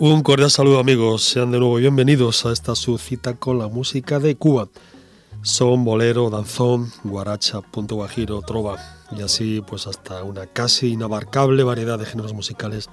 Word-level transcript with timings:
Un 0.00 0.22
cordial 0.22 0.48
saludo 0.48 0.78
amigos, 0.78 1.24
sean 1.24 1.50
de 1.50 1.58
nuevo 1.58 1.74
bienvenidos 1.74 2.46
a 2.46 2.52
esta 2.52 2.76
su 2.76 2.98
cita 2.98 3.34
con 3.34 3.58
la 3.58 3.66
música 3.66 4.20
de 4.20 4.36
Cuba. 4.36 4.68
Son 5.42 5.84
bolero, 5.84 6.30
danzón, 6.30 6.92
guaracha, 7.02 7.62
punto 7.62 7.96
guajiro, 7.96 8.40
trova 8.42 8.76
y 9.10 9.22
así 9.22 9.60
pues 9.66 9.88
hasta 9.88 10.22
una 10.22 10.46
casi 10.46 10.92
inabarcable 10.92 11.64
variedad 11.64 11.98
de 11.98 12.06
géneros 12.06 12.32
musicales 12.32 12.88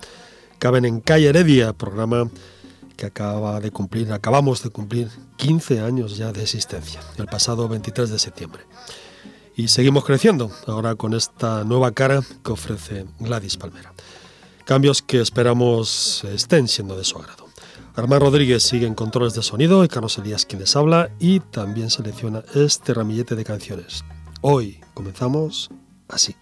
caben 0.58 0.83
en 0.83 1.00
Calle 1.00 1.28
Heredia, 1.28 1.73
programa 1.73 2.28
que 2.98 3.06
acaba 3.06 3.59
de 3.59 3.70
cumplir, 3.70 4.11
acabamos 4.11 4.64
de 4.64 4.72
cumplir 4.72 5.11
15 5.38 5.81
años 5.81 6.17
ya 6.17 6.31
de 6.31 6.42
existencia, 6.42 7.02
el 7.17 7.28
pasado 7.28 7.70
23 7.70 8.09
de 8.09 8.17
septiembre. 8.17 8.64
Y 9.56 9.67
seguimos 9.67 10.06
creciendo, 10.06 10.50
ahora 10.66 10.95
con 10.95 11.14
esta 11.14 11.64
nueva 11.66 11.92
cara 11.92 12.22
que 12.44 12.52
ofrece 12.52 13.06
Gladys 13.20 13.58
Palmera. 13.58 13.94
Cambios 14.66 15.03
que 15.03 15.21
esperamos 15.21 16.23
estén 16.33 16.67
siendo 16.67 16.97
de 16.97 17.03
su 17.03 17.19
agrado. 17.19 17.45
Armán 17.95 18.19
Rodríguez 18.19 18.63
sigue 18.63 18.88
en 18.88 18.95
controles 18.95 19.35
de 19.35 19.44
sonido 19.44 19.83
y 19.83 19.88
Carlos 19.88 20.17
Elías 20.17 20.45
quien 20.45 20.59
les 20.59 20.75
habla 20.75 21.11
y 21.19 21.39
también 21.39 21.91
selecciona 21.91 22.44
este 22.55 22.95
ramillete 22.95 23.36
de 23.36 23.45
canciones. 23.45 24.03
Hoy 24.41 24.81
comenzamos 24.95 25.69
así. 26.08 26.36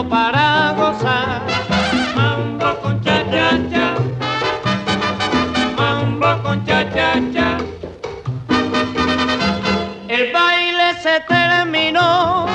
Para 0.00 0.72
gozar. 0.74 1.42
Mambo 2.16 2.80
con 2.80 2.98
cha 3.04 3.22
cha 3.30 3.58
cha. 3.70 3.94
Mambo 5.76 6.42
con 6.42 6.64
cha 6.64 6.82
cha 6.94 7.20
cha. 7.34 7.58
El 10.08 10.32
baile 10.32 10.94
se 11.02 11.20
terminó, 11.28 12.46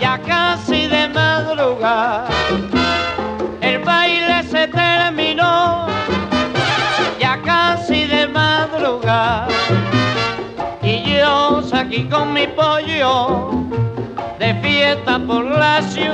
ya 0.00 0.20
casi 0.24 0.86
de 0.86 1.08
madrugada. 1.08 2.28
El 3.60 3.80
baile 3.80 4.44
se 4.44 4.68
terminó, 4.68 5.88
ya 7.18 7.42
casi 7.42 8.04
de 8.04 8.28
madrugada. 8.28 9.48
Y 10.80 11.16
yo 11.18 11.60
aquí 11.72 12.04
con 12.08 12.32
mi 12.32 12.46
pollo, 12.46 13.63
por 15.02 15.44
la 15.44 15.82
ciudad. 15.82 16.13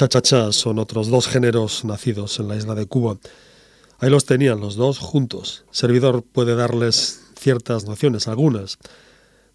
Cha-cha-cha 0.00 0.50
son 0.52 0.78
otros 0.78 1.08
dos 1.08 1.28
géneros 1.28 1.84
nacidos 1.84 2.40
en 2.40 2.48
la 2.48 2.56
isla 2.56 2.74
de 2.74 2.86
Cuba. 2.86 3.18
Ahí 3.98 4.08
los 4.08 4.24
tenían 4.24 4.58
los 4.58 4.76
dos 4.76 4.98
juntos. 4.98 5.66
Servidor 5.72 6.22
puede 6.22 6.54
darles 6.54 7.20
ciertas 7.38 7.84
nociones, 7.84 8.26
algunas. 8.26 8.78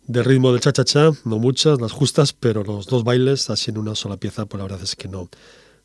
de 0.06 0.22
ritmo 0.22 0.52
del 0.52 0.62
cha-cha-cha, 0.62 1.14
no 1.24 1.40
muchas, 1.40 1.82
las 1.82 1.92
justas, 1.92 2.32
pero 2.34 2.64
los 2.64 2.86
dos 2.86 3.04
bailes, 3.04 3.50
así 3.50 3.72
en 3.72 3.80
una 3.80 3.96
sola 3.96 4.18
pieza, 4.18 4.46
pues 4.46 4.60
la 4.60 4.66
verdad 4.66 4.84
es 4.84 4.96
que 4.96 5.08
no, 5.08 5.30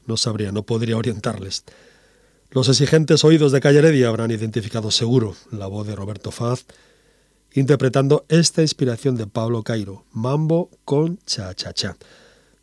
no 0.07 0.19
sabría, 0.19 0.53
no 0.53 0.62
podría 0.62 0.99
orientarles. 0.99 1.65
Los 2.51 2.69
exigentes 2.69 3.25
oídos 3.25 3.53
de 3.53 3.62
Calle 3.62 3.79
Heredia 3.79 4.09
habrán 4.09 4.31
identificado 4.31 4.91
seguro 4.91 5.37
la 5.51 5.69
voz 5.69 5.87
de 5.87 5.97
Roberto 5.97 6.33
Faz, 6.33 6.67
interpretando 7.55 8.27
esta 8.29 8.61
inspiración 8.61 9.17
de 9.17 9.27
Pablo 9.27 9.62
Cairo, 9.62 10.05
Mambo 10.12 10.69
con 10.85 11.19
cha-cha-cha, 11.25 11.97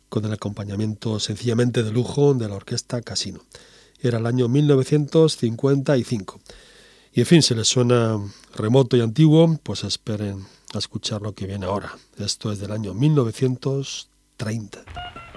con 0.08 0.24
el 0.24 0.32
acompañamiento 0.32 1.20
sencillamente 1.20 1.82
de 1.82 1.92
lujo 1.92 2.32
de 2.34 2.48
la 2.48 2.54
orquesta 2.54 3.02
Casino. 3.02 3.40
Era 4.00 4.18
el 4.18 4.26
año 4.26 4.48
1955. 4.48 6.40
Y 7.12 7.20
en 7.20 7.26
fin, 7.26 7.42
si 7.42 7.54
les 7.54 7.68
suena 7.68 8.18
remoto 8.54 8.96
y 8.96 9.00
antiguo, 9.00 9.58
pues 9.62 9.84
esperen 9.84 10.46
a 10.74 10.78
escuchar 10.78 11.22
lo 11.22 11.34
que 11.34 11.46
viene 11.46 11.66
ahora. 11.66 11.96
Esto 12.18 12.52
es 12.52 12.60
del 12.60 12.72
año 12.72 12.94
1930. 12.94 15.27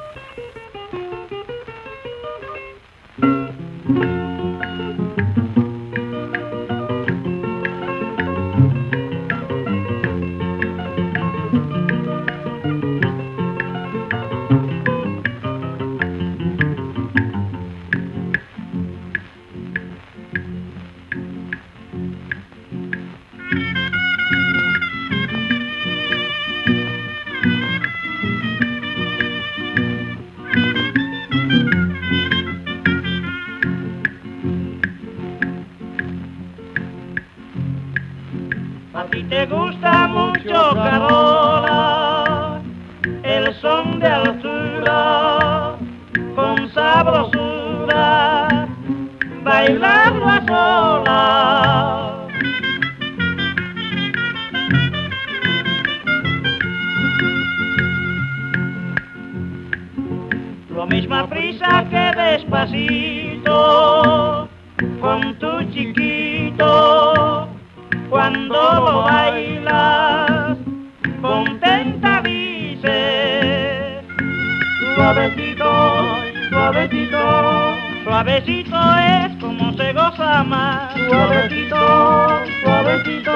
Suavecito, 81.10 82.46
suavecito. 82.64 83.34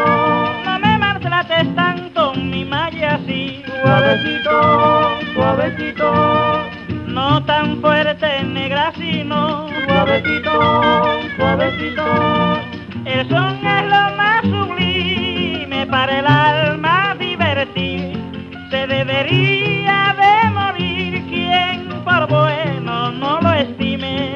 No 0.65 0.79
me 0.79 0.97
maltrates 0.97 1.75
tanto 1.75 2.33
mi 2.35 2.63
malla 2.63 3.15
así. 3.15 3.63
Suavecito, 3.81 5.19
suavecito. 5.33 6.09
No 7.07 7.43
tan 7.45 7.81
fuerte, 7.81 8.43
negra, 8.43 8.91
sino. 8.97 9.67
Suavecito, 9.87 11.19
suavecito. 11.37 12.05
El 13.05 13.29
son 13.29 13.65
es 13.65 13.83
lo 13.83 14.03
más 14.17 14.41
sublime 14.43 15.85
para 15.87 16.19
el 16.19 16.27
alma 16.27 17.15
divertir. 17.19 18.17
Se 18.69 18.87
debería 18.87 20.15
de 20.21 20.49
morir 20.51 21.23
quien 21.29 21.87
por 22.03 22.27
bueno 22.27 23.11
no 23.11 23.41
lo 23.41 23.53
estime. 23.53 24.35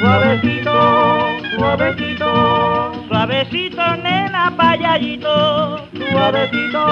Suavecito. 0.00 1.25
Suavecito, 1.56 2.92
suavecito, 3.08 3.82
nena, 4.02 4.52
payallito. 4.58 5.88
Suavecito, 6.12 6.84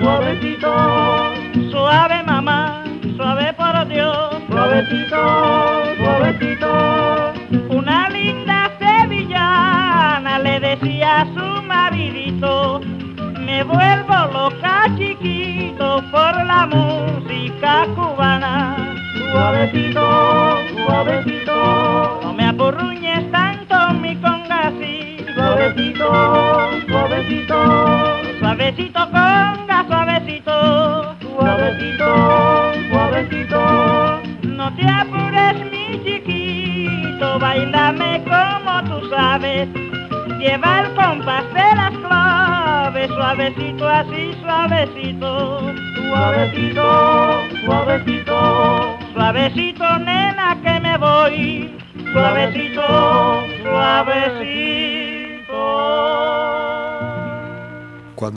suavecito. 0.00 0.72
Suave, 1.70 2.22
mamá, 2.22 2.84
suave 3.16 3.52
por 3.52 3.86
Dios. 3.88 4.30
Suavecito, 4.48 5.20
suavecito. 5.98 7.32
Una 7.68 8.08
linda 8.08 8.70
sevillana 8.78 10.38
le 10.38 10.58
decía 10.60 11.20
a 11.20 11.26
su 11.34 11.62
maridito. 11.62 12.80
Me 13.40 13.62
vuelvo 13.62 14.14
loca, 14.32 14.86
chiquito, 14.96 16.02
por 16.10 16.46
la 16.46 16.66
música 16.66 17.86
cubana. 17.94 18.74
Suavecito, 19.32 20.58
suavecito. 20.86 22.20
No 22.22 22.32
me 22.32 22.46
apurruñes 22.46 23.01
suavecito, 25.72 26.86
suavecito, 26.86 27.58
suavecito 28.38 29.00
conga, 29.10 29.84
suavecito, 29.86 31.16
suavecito, 31.20 32.72
suavecito. 32.90 34.22
No 34.42 34.74
te 34.74 34.86
apures 34.86 35.70
mi 35.70 36.02
chiquito, 36.04 37.38
bailame 37.38 38.22
como 38.24 38.84
tú 38.84 39.08
sabes, 39.08 39.68
lleva 40.38 40.80
el 40.80 40.94
compás 40.94 41.44
de 41.54 41.74
las 41.74 41.92
claves, 41.98 43.08
suavecito 43.08 43.88
así, 43.88 44.34
suavecito, 44.42 45.72
suavecito, 46.08 47.40
suavecito, 47.64 48.98
suavecito 49.14 49.98
nena 50.00 50.58
que 50.62 50.80
me 50.80 50.98
voy, 50.98 51.76
suavecito, 52.12 52.82
suavecito. 53.62 54.91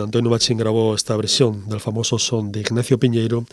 Antonio 0.05 0.29
Machín 0.29 0.57
grabó 0.57 0.95
esta 0.95 1.17
versión 1.17 1.67
del 1.67 1.79
famoso 1.79 2.19
son 2.19 2.51
de 2.51 2.62
Ignacio 2.62 3.00
Piñeiro, 3.00 3.45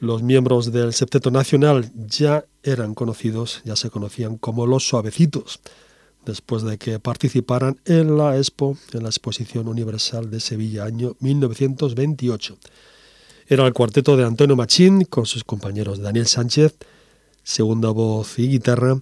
los 0.00 0.22
miembros 0.22 0.72
del 0.72 0.92
Septeto 0.92 1.30
Nacional 1.30 1.90
ya 1.94 2.44
eran 2.62 2.94
conocidos, 2.94 3.60
ya 3.64 3.76
se 3.76 3.90
conocían 3.90 4.38
como 4.38 4.66
los 4.66 4.86
Suavecitos, 4.86 5.60
después 6.24 6.62
de 6.62 6.78
que 6.78 7.00
participaran 7.00 7.78
en 7.84 8.16
la 8.16 8.36
Expo, 8.36 8.78
en 8.92 9.02
la 9.02 9.08
Exposición 9.08 9.68
Universal 9.68 10.30
de 10.30 10.40
Sevilla, 10.40 10.84
año 10.84 11.16
1928. 11.20 12.56
Era 13.48 13.66
el 13.66 13.74
cuarteto 13.74 14.16
de 14.16 14.24
Antonio 14.24 14.56
Machín 14.56 15.04
con 15.04 15.26
sus 15.26 15.44
compañeros 15.44 16.00
Daniel 16.00 16.26
Sánchez, 16.26 16.76
segunda 17.42 17.90
voz 17.90 18.38
y 18.38 18.48
guitarra, 18.48 19.00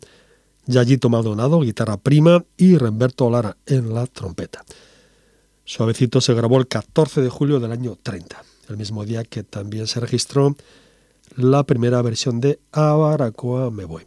Yayito 0.67 1.09
Maldonado, 1.09 1.61
guitarra 1.61 1.97
prima, 1.97 2.45
y 2.57 2.77
Remberto 2.77 3.29
Lara 3.31 3.57
en 3.67 3.95
la 3.95 4.07
trompeta. 4.07 4.65
Suavecito 5.65 6.21
se 6.21 6.35
grabó 6.35 6.59
el 6.59 6.69
14 6.69 7.21
de 7.21 7.29
julio 7.29 7.61
del 7.61 7.73
año 7.73 7.97
30, 8.03 8.43
el 8.69 8.77
mismo 8.77 9.05
día 9.05 9.25
que 9.25 9.43
también 9.43 9.87
se 9.87 10.01
registró 10.01 10.57
la 11.37 11.65
primera 11.65 12.03
versión 12.03 12.41
de 12.41 12.61
Abaracoa 12.73 13.71
Me 13.71 13.85
Voy. 13.85 14.03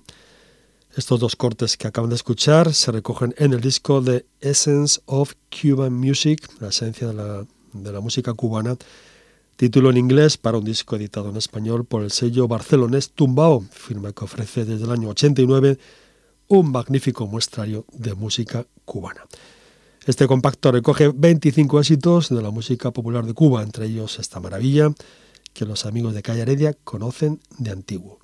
Estos 0.95 1.19
dos 1.19 1.35
cortes 1.35 1.75
que 1.75 1.87
acaban 1.87 2.09
de 2.09 2.15
escuchar 2.15 2.73
se 2.73 2.91
recogen 2.91 3.35
en 3.37 3.53
el 3.53 3.59
disco 3.59 4.01
de 4.01 4.25
Essence 4.39 5.01
of 5.05 5.33
Cuban 5.49 5.93
Music, 5.93 6.47
la 6.61 6.69
esencia 6.69 7.07
de 7.07 7.13
la, 7.13 7.45
de 7.73 7.91
la 7.91 7.99
música 7.99 8.33
cubana, 8.33 8.77
título 9.57 9.89
en 9.89 9.97
inglés 9.97 10.37
para 10.37 10.57
un 10.57 10.63
disco 10.63 10.95
editado 10.95 11.29
en 11.29 11.37
español 11.37 11.85
por 11.85 12.03
el 12.03 12.11
sello 12.11 12.47
barcelonés 12.47 13.11
Tumbao, 13.11 13.61
firma 13.71 14.13
que 14.13 14.23
ofrece 14.23 14.63
desde 14.63 14.85
el 14.85 14.91
año 14.91 15.09
89 15.09 15.77
un 16.47 16.71
magnífico 16.71 17.27
muestrario 17.27 17.85
de 17.91 18.13
música 18.13 18.65
cubana. 18.85 19.23
Este 20.05 20.27
compacto 20.27 20.71
recoge 20.71 21.11
25 21.13 21.79
éxitos 21.79 22.29
de 22.29 22.41
la 22.41 22.51
música 22.51 22.91
popular 22.91 23.25
de 23.25 23.33
Cuba, 23.33 23.63
entre 23.63 23.87
ellos 23.87 24.19
esta 24.19 24.39
maravilla 24.39 24.91
que 25.53 25.65
los 25.65 25.85
amigos 25.85 26.13
de 26.13 26.21
Calle 26.21 26.41
Heredia 26.41 26.75
conocen 26.83 27.39
de 27.57 27.71
antiguo. 27.71 28.19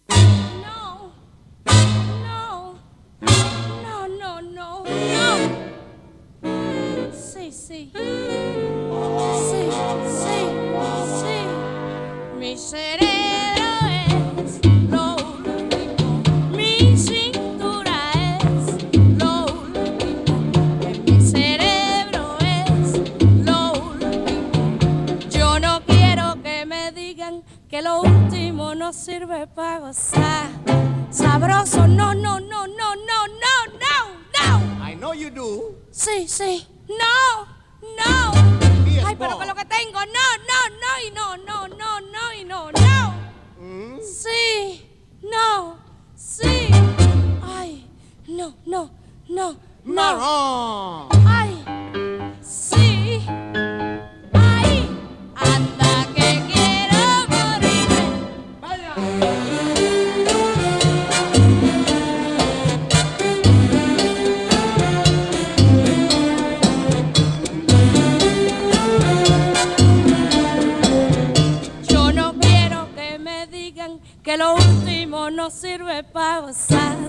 Yo 12.52 12.68
no 12.68 12.70
quiero 12.70 13.01
sirve 28.94 29.48
para 29.48 29.80
gozar. 29.80 30.50
Sabroso, 31.12 31.88
no, 31.88 32.14
no, 32.14 32.40
no, 32.40 32.68
no, 32.68 32.96
no, 32.96 32.96
no, 32.96 33.66
no, 33.80 33.98
no. 34.38 34.86
I 34.86 34.96
know 34.96 35.14
you 35.14 35.30
do. 35.30 35.76
Sí, 35.92 36.28
sí, 36.28 36.68
no, 36.88 37.46
no. 37.82 38.32
Ay, 39.06 39.16
pero 39.18 39.38
con 39.38 39.48
lo 39.48 39.56
que 39.56 39.66
tengo, 39.66 40.00
no, 40.00 40.28
no, 40.50 40.60
no, 40.82 40.92
y 41.06 41.12
no, 41.12 41.38
no, 41.38 41.68
no, 41.68 42.00
no, 42.02 42.34
y 42.34 42.44
no, 42.44 42.72
no. 42.72 43.14
Mm. 43.60 44.00
Sí, 44.02 44.90
no, 45.22 45.78
sí. 46.16 46.70
Ay, 47.44 47.88
no, 48.28 48.56
no, 48.66 48.92
no, 49.30 49.54
no. 49.54 49.58
Marrón. 49.84 51.10
Ay, 51.26 51.64
sí. 52.42 53.01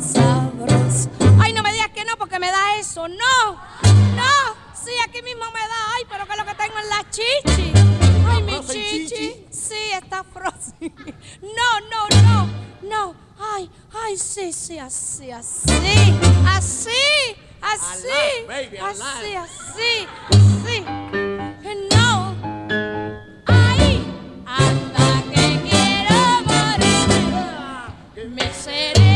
Sabroso. 0.00 1.10
Ay, 1.40 1.52
no 1.52 1.62
me 1.62 1.72
digas 1.72 1.90
que 1.94 2.04
no 2.04 2.16
porque 2.18 2.38
me 2.38 2.50
da 2.50 2.76
eso. 2.78 3.08
No, 3.08 3.52
no. 3.52 4.62
Sí, 4.74 4.90
aquí 5.06 5.22
mismo 5.22 5.44
me 5.52 5.60
da. 5.60 5.94
Ay, 5.94 6.04
pero 6.08 6.26
que 6.26 6.36
lo 6.36 6.44
que 6.44 6.54
tengo 6.54 6.78
en 6.78 6.88
la 6.88 7.04
chichi. 7.10 7.72
Ay, 8.26 8.42
mi 8.42 8.60
chichi. 8.66 9.46
Sí, 9.50 9.92
está 9.92 10.24
frozen. 10.24 10.92
No, 11.42 11.80
no, 11.90 12.08
no, 12.22 12.48
no. 12.82 13.14
Ay, 13.54 13.70
ay, 14.04 14.16
sí, 14.16 14.52
sí, 14.52 14.78
así, 14.78 15.30
así. 15.30 15.70
Así, 16.46 16.90
así. 17.60 18.46
Baby, 18.46 18.78
Así, 18.78 19.34
así, 19.34 20.06
así. 20.30 20.84
No. 21.90 22.34
Ay, 23.46 24.04
anda 24.46 24.91
seré. 28.62 29.11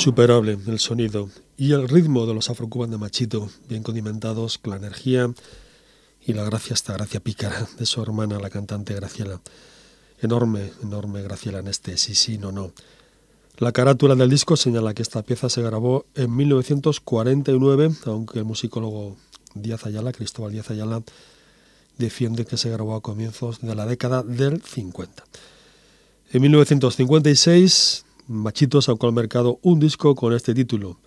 Insuperable 0.00 0.56
el 0.66 0.78
sonido 0.78 1.28
y 1.58 1.72
el 1.72 1.86
ritmo 1.86 2.24
de 2.24 2.32
los 2.32 2.48
afrocuban 2.48 2.90
de 2.90 2.96
Machito, 2.96 3.50
bien 3.68 3.82
condimentados 3.82 4.56
con 4.56 4.70
la 4.70 4.78
energía 4.78 5.30
y 6.24 6.32
la 6.32 6.42
gracia, 6.42 6.72
esta 6.72 6.94
gracia 6.94 7.20
pícara 7.20 7.68
de 7.78 7.84
su 7.84 8.00
hermana, 8.00 8.38
la 8.38 8.48
cantante 8.48 8.94
Graciela. 8.94 9.42
Enorme, 10.22 10.72
enorme 10.82 11.20
Graciela 11.20 11.58
en 11.58 11.68
este 11.68 11.98
sí, 11.98 12.14
sí, 12.14 12.38
no, 12.38 12.50
no. 12.50 12.72
La 13.58 13.72
carátula 13.72 14.14
del 14.14 14.30
disco 14.30 14.56
señala 14.56 14.94
que 14.94 15.02
esta 15.02 15.22
pieza 15.22 15.50
se 15.50 15.60
grabó 15.60 16.06
en 16.14 16.34
1949, 16.34 17.90
aunque 18.06 18.38
el 18.38 18.46
musicólogo 18.46 19.18
Díaz 19.54 19.84
Ayala, 19.84 20.12
Cristóbal 20.12 20.52
Díaz 20.52 20.70
Ayala, 20.70 21.02
defiende 21.98 22.46
que 22.46 22.56
se 22.56 22.70
grabó 22.70 22.96
a 22.96 23.02
comienzos 23.02 23.60
de 23.60 23.74
la 23.74 23.84
década 23.84 24.22
del 24.22 24.62
50. 24.62 25.24
En 26.32 26.40
1956, 26.40 28.06
Machito 28.30 28.80
sacó 28.80 29.08
al 29.08 29.12
mercado 29.12 29.58
un 29.62 29.80
disco 29.80 30.14
con 30.14 30.32
este 30.32 30.54
título, 30.54 31.00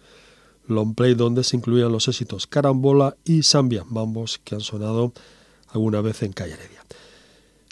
long 0.68 0.94
play 0.94 1.14
donde 1.14 1.46
se 1.46 1.56
incluían 1.56 1.90
los 1.90 2.10
éxitos 2.10 2.48
Carambola 2.48 3.16
y 3.24 3.44
Zambia, 3.44 3.86
ambos 3.96 4.42
que 4.44 4.56
han 4.56 4.62
sonado 4.62 5.14
alguna 5.70 6.02
vez 6.02 6.22
en 6.24 6.34
Calle 6.34 6.56
Heredia. 6.56 6.84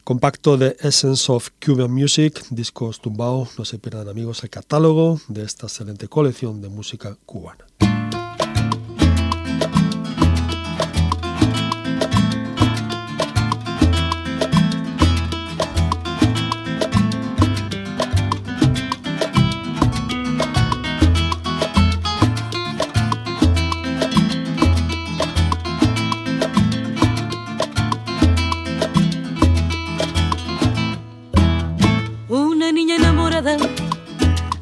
Compacto 0.05 0.55
de 0.55 0.77
Essence 0.79 1.29
of 1.29 1.49
Cuban 1.63 1.91
Music, 1.91 2.41
discos 2.49 3.01
tumbao, 3.01 3.45
no 3.57 3.65
se 3.65 3.77
pierdan 3.77 4.07
amigos 4.07 4.41
el 4.43 4.49
catálogo 4.49 5.19
de 5.27 5.43
esta 5.43 5.67
excelente 5.67 6.07
colección 6.07 6.61
de 6.61 6.69
música 6.69 7.17
cubana. 7.25 7.65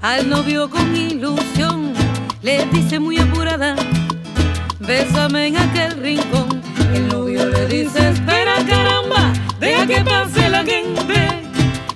Al 0.09 0.27
novio 0.27 0.67
con 0.71 0.95
ilusión 0.95 1.93
le 2.41 2.65
dice 2.73 2.99
muy 2.99 3.19
apurada, 3.19 3.75
bésame 4.79 5.47
en 5.47 5.57
aquel 5.57 5.91
rincón. 6.01 6.63
El 6.95 7.09
novio 7.09 7.45
le 7.45 7.67
dice, 7.67 8.09
espera 8.09 8.55
caramba, 8.67 9.31
deja 9.59 9.85
que 9.85 10.01
pase 10.03 10.49
la 10.49 10.63
gente, 10.63 11.43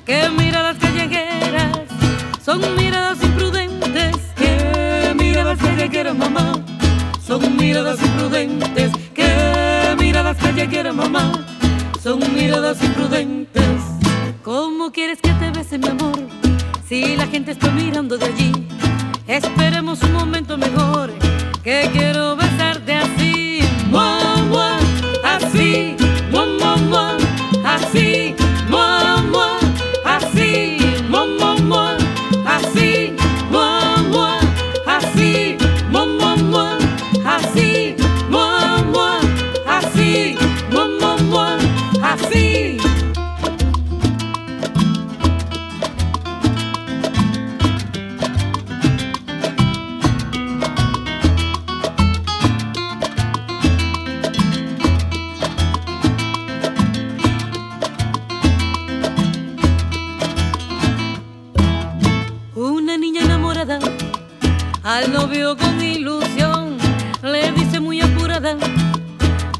que 0.05 0.29
miradas 0.29 0.77
callejeras 0.77 1.79
son 2.45 2.61
miradas 2.75 3.17
imprudentes, 3.23 4.15
que 4.35 5.15
miradas 5.15 5.57
callejeras 5.57 6.15
mamá, 6.15 6.53
son 7.25 7.57
miradas 7.57 7.99
imprudentes, 7.99 8.91
que 9.15 9.95
miradas 9.97 10.37
callejeras 10.37 10.93
mamá, 10.93 11.47
son 12.03 12.19
miradas 12.35 12.77
imprudentes. 12.83 13.79
¿Cómo 14.43 14.91
quieres 14.91 15.19
que 15.19 15.31
te 15.33 15.49
bese, 15.49 15.79
mi 15.79 15.87
amor? 15.87 16.42
Si 16.87 17.15
la 17.15 17.25
gente 17.27 17.51
está 17.51 17.69
mirando 17.71 18.17
de 18.17 18.25
allí, 18.25 18.51
esperemos 19.27 20.01
un 20.03 20.13
momento 20.13 20.57
mejor. 20.57 21.11
Que 21.63 21.89
quiero 21.93 22.35
besarte 22.35 22.93
así, 22.93 23.59
mua, 23.89 24.35
mua, 24.49 24.77
así, 25.23 25.95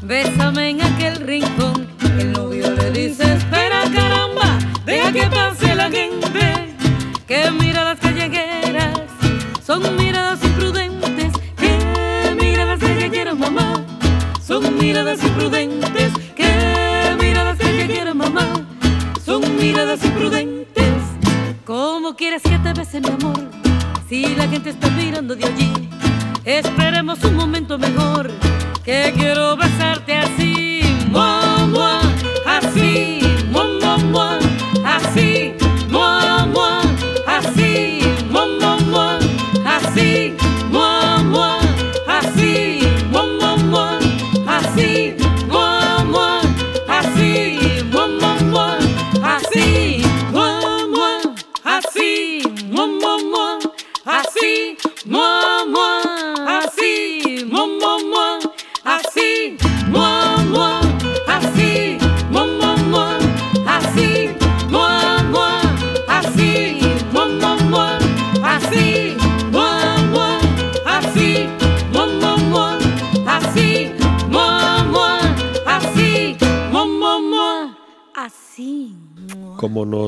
bésame 0.04 0.70
en 0.70 0.82
aquel 0.82 1.16
rincón. 1.16 1.88
El 2.18 2.32
novio 2.32 2.70
le 2.70 2.90
dice, 2.90 3.24
espera 3.34 3.82
caramba, 3.92 4.58
deja 4.84 5.12
que 5.12 5.26
pase 5.26 5.74
la 5.74 5.90
gente, 5.90 6.76
que 7.26 7.50
miradas 7.50 7.98
callejeras 7.98 9.00
son 9.64 9.96
miradas 9.96 10.42
imprudentes, 10.44 11.32
que 11.56 12.36
miradas 12.40 12.78
callejeras 12.78 13.36
mamá, 13.36 13.84
son 14.46 14.76
miradas 14.78 15.22
imprudentes, 15.22 16.12
que 16.36 17.16
miradas 17.18 17.58
callejeras 17.58 18.14
mamá, 18.14 18.66
son 19.24 19.56
miradas 19.56 20.04
imprudentes. 20.04 20.94
¿Cómo 21.64 22.14
quieres 22.14 22.42
que 22.42 22.58
te 22.58 22.72
bese 22.74 23.00
mi 23.00 23.08
amor? 23.08 23.50
Si 24.08 24.36
la 24.36 24.46
gente 24.48 24.70
está 24.70 24.88
mirando 24.90 25.34
de 25.34 25.46
allí, 25.46 25.88
esperemos 26.44 27.24
un 27.24 27.36
momento 27.36 27.78
mejor, 27.78 28.30
que 28.84 29.12
quiero 29.16 29.56
besarte 29.56 29.63
acontece 29.94 30.43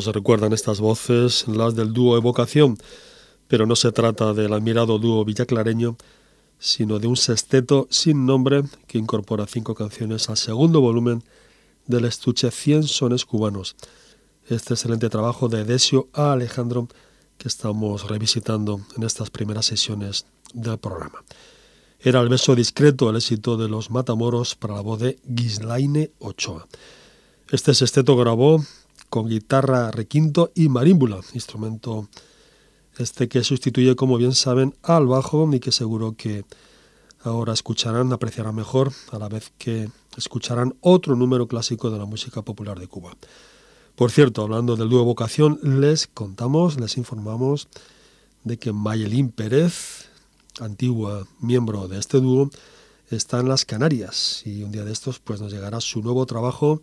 nos 0.07 0.15
recuerdan 0.15 0.53
estas 0.53 0.79
voces, 0.79 1.49
las 1.49 1.75
del 1.75 1.93
dúo 1.93 2.17
Evocación, 2.17 2.79
pero 3.49 3.67
no 3.67 3.75
se 3.75 3.91
trata 3.91 4.33
del 4.35 4.53
admirado 4.53 5.01
dúo 5.01 5.25
villaclareño, 5.25 5.97
sino 6.61 7.01
de 7.01 7.09
un 7.09 7.17
sexteto 7.17 7.89
sin 7.91 8.25
nombre 8.25 8.63
que 8.87 8.99
incorpora 8.99 9.47
cinco 9.49 9.75
canciones 9.75 10.29
al 10.31 10.37
segundo 10.37 10.81
volumen 10.81 11.25
del 11.87 12.05
estuche 12.05 12.53
100 12.53 12.85
sones 12.85 13.25
cubanos. 13.25 13.75
Este 14.49 14.75
excelente 14.75 15.09
trabajo 15.09 15.49
de 15.49 15.65
Desio 15.65 16.09
A. 16.13 16.33
Alejandro 16.33 16.89
que 17.37 17.49
estamos 17.49 18.09
revisitando 18.09 18.81
en 18.97 19.03
estas 19.03 19.31
primeras 19.31 19.67
sesiones 19.67 20.25
del 20.55 20.79
programa. 20.79 21.25
Era 21.99 22.21
el 22.21 22.29
beso 22.29 22.55
discreto 22.55 23.11
el 23.11 23.17
éxito 23.17 23.57
de 23.57 23.69
los 23.69 23.91
Matamoros 23.91 24.55
para 24.55 24.75
la 24.75 24.83
voz 24.83 25.01
de 25.01 25.19
Gislaine 25.37 26.13
Ochoa. 26.21 26.69
Este 27.51 27.75
sexteto 27.75 28.17
grabó 28.17 28.65
con 29.09 29.29
guitarra 29.29 29.91
requinto 29.91 30.53
y 30.55 30.69
marímbula, 30.69 31.21
instrumento 31.35 32.09
este 32.99 33.29
que 33.29 33.45
sustituye, 33.45 33.95
como 33.97 34.17
bien 34.17 34.35
saben, 34.35 34.75
al 34.83 35.07
bajo 35.07 35.49
y 35.53 35.61
que 35.61 35.73
seguro 35.73 36.15
que 36.17 36.45
ahora 37.23 37.53
escucharán, 37.53 38.13
apreciarán 38.13 38.55
mejor, 38.55 38.93
a 39.11 39.19
la 39.19 39.29
vez 39.29 39.53
que 39.59 39.89
escucharán 40.17 40.75
otro 40.81 41.17
número 41.17 41.47
clásico 41.47 41.91
de 41.91 41.99
la 41.99 42.07
música 42.07 42.43
popular 42.43 42.79
de 42.79 42.89
Cuba. 42.89 43.17
Por 43.97 44.11
cierto, 44.11 44.43
hablando 44.43 44.77
del 44.77 44.89
dúo 44.89 45.05
Vocación, 45.05 45.59
les 45.63 46.07
contamos, 46.07 46.79
les 46.79 46.97
informamos 46.97 47.69
de 48.45 48.59
que 48.59 48.73
Mayelín 48.73 49.31
Pérez, 49.31 50.09
antigua 50.61 51.27
miembro 51.41 51.89
de 51.89 51.99
este 51.99 52.21
dúo, 52.21 52.51
está 53.11 53.41
en 53.41 53.49
las 53.49 53.65
Canarias 53.65 54.43
y 54.45 54.63
un 54.63 54.73
día 54.73 54.85
de 54.85 54.93
estos 54.93 55.19
pues 55.19 55.41
nos 55.41 55.53
llegará 55.53 55.81
su 55.81 56.03
nuevo 56.03 56.27
trabajo 56.27 56.81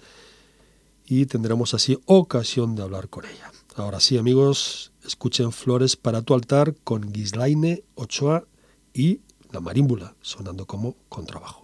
y 1.05 1.25
tendremos 1.25 1.73
así 1.73 1.99
ocasión 2.05 2.75
de 2.75 2.83
hablar 2.83 3.09
con 3.09 3.25
ella. 3.25 3.51
Ahora 3.75 3.99
sí, 3.99 4.17
amigos, 4.17 4.91
escuchen 5.05 5.51
Flores 5.51 5.95
para 5.95 6.21
tu 6.21 6.33
altar 6.33 6.75
con 6.83 7.13
Gislaine 7.13 7.83
Ochoa 7.95 8.45
y 8.93 9.21
la 9.51 9.59
marímbula 9.59 10.15
sonando 10.21 10.65
como 10.65 10.95
contrabajo. 11.09 11.61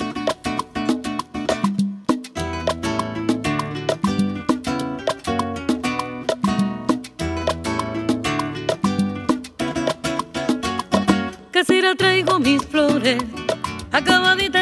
Casera 11.52 11.96
traigo 11.96 12.40
mis 12.40 12.62
flores, 12.66 13.22
acabaditas 13.92 14.59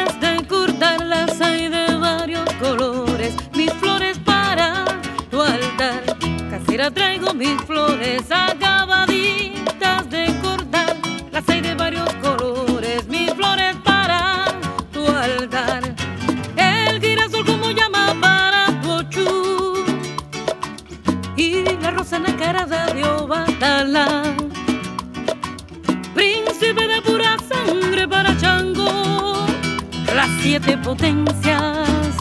potencias 30.88 32.16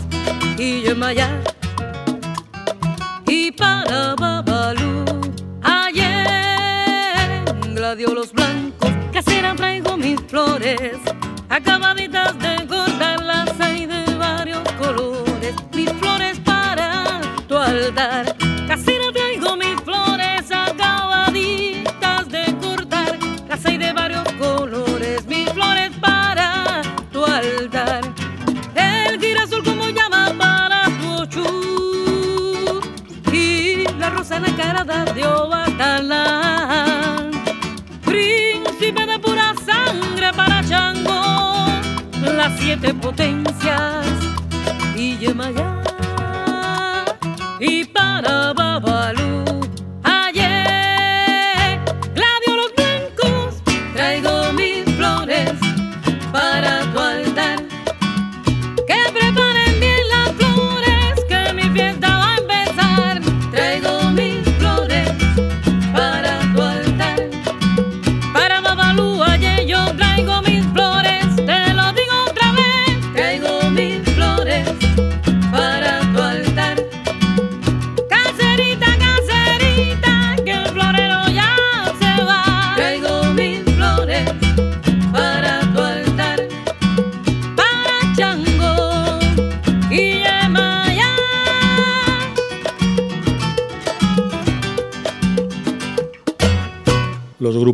y 0.58 0.82
Yemaya 0.82 1.30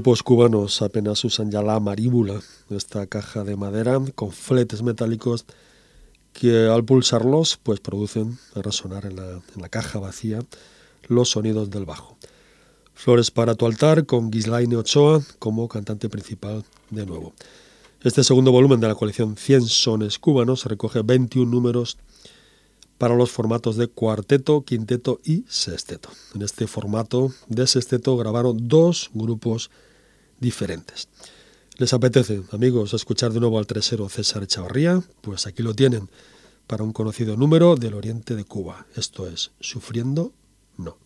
grupos 0.04 0.22
cubanos 0.22 0.82
apenas 0.82 1.24
usan 1.24 1.50
ya 1.50 1.62
la 1.62 1.80
maríbula, 1.80 2.42
esta 2.70 3.08
caja 3.08 3.46
de 3.46 3.56
madera 3.56 4.02
con 4.16 4.34
fletes 4.34 4.84
metálicos 4.84 5.46
que 6.34 6.68
al 6.68 6.84
pulsarlos 6.84 7.58
pues 7.63 7.80
producen 7.80 8.38
a 8.54 8.62
resonar 8.62 9.06
en 9.06 9.16
la, 9.16 9.30
en 9.32 9.62
la 9.62 9.70
caja 9.70 10.00
vacía 10.00 10.39
los 11.08 11.30
sonidos 11.30 11.70
del 11.70 11.86
bajo. 11.86 12.18
Flores 12.94 13.32
para 13.32 13.56
tu 13.56 13.66
altar 13.66 14.06
con 14.06 14.30
Gislaine 14.30 14.76
Ochoa 14.76 15.22
como 15.39 15.70
cantante 15.70 16.10
principal 16.10 16.66
de 16.89 17.06
nuevo. 17.06 17.32
Este 18.02 18.26
segundo 18.26 18.52
volumen 18.52 18.82
de 18.82 18.89
la 18.89 18.96
colección 18.96 19.38
100 19.38 19.68
sones 19.68 20.20
cubanos 20.20 20.66
recoge 20.66 21.02
21 21.02 21.50
números 21.50 21.98
para 22.98 23.16
los 23.16 23.32
formatos 23.32 23.78
de 23.78 23.88
cuarteto, 23.88 24.66
quinteto 24.66 25.22
y 25.24 25.46
sexteto. 25.48 26.10
En 26.36 26.42
este 26.42 26.68
formato 26.68 27.32
de 27.48 27.68
sexteto 27.68 28.18
grabaron 28.18 28.68
dos 28.68 29.10
grupos 29.13 29.72
diferentes. 30.44 31.08
¿Les 31.78 31.92
apetece, 31.94 32.44
amigos, 32.52 32.94
escuchar 32.94 33.34
de 33.34 33.40
nuevo 33.40 33.58
al 33.58 33.66
tresero 33.66 34.08
César 34.10 34.44
Echavarría? 34.44 35.02
Pues 35.22 35.48
aquí 35.48 35.64
lo 35.64 35.74
tienen, 35.74 36.10
para 36.68 36.84
un 36.84 36.94
conocido 36.94 37.36
número 37.36 37.76
del 37.76 37.96
oriente 37.96 38.36
de 38.36 38.44
Cuba. 38.44 38.86
Esto 38.96 39.28
es 39.28 39.52
Sufriendo 39.60 40.34
No. 40.78 40.98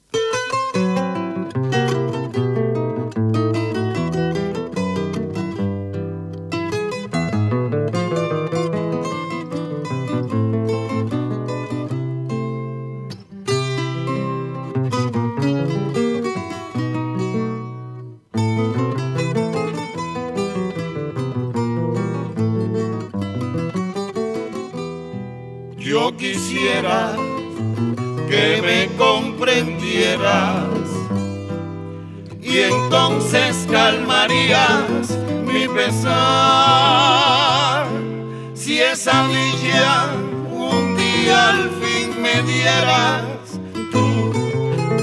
Quisiera 26.17 27.15
que 28.27 28.61
me 28.61 28.87
comprendieras 28.97 30.65
y 32.41 32.59
entonces 32.59 33.67
calmarías 33.69 35.17
mi 35.45 35.67
pesar. 35.67 36.07
Si 38.55 38.79
esa 38.79 39.27
villa 39.27 40.09
un 40.51 40.95
día 40.97 41.49
al 41.49 41.69
fin 41.81 42.21
me 42.21 42.41
dieras, 42.43 43.23
tú 43.91 44.33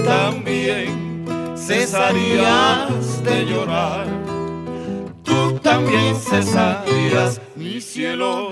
también 0.05 1.25
cesarías 1.57 3.23
de 3.23 3.47
llorar. 3.47 4.07
Tú 5.23 5.59
también 5.63 6.17
cesarías 6.17 7.41
mi 7.57 7.81
cielo 7.81 8.51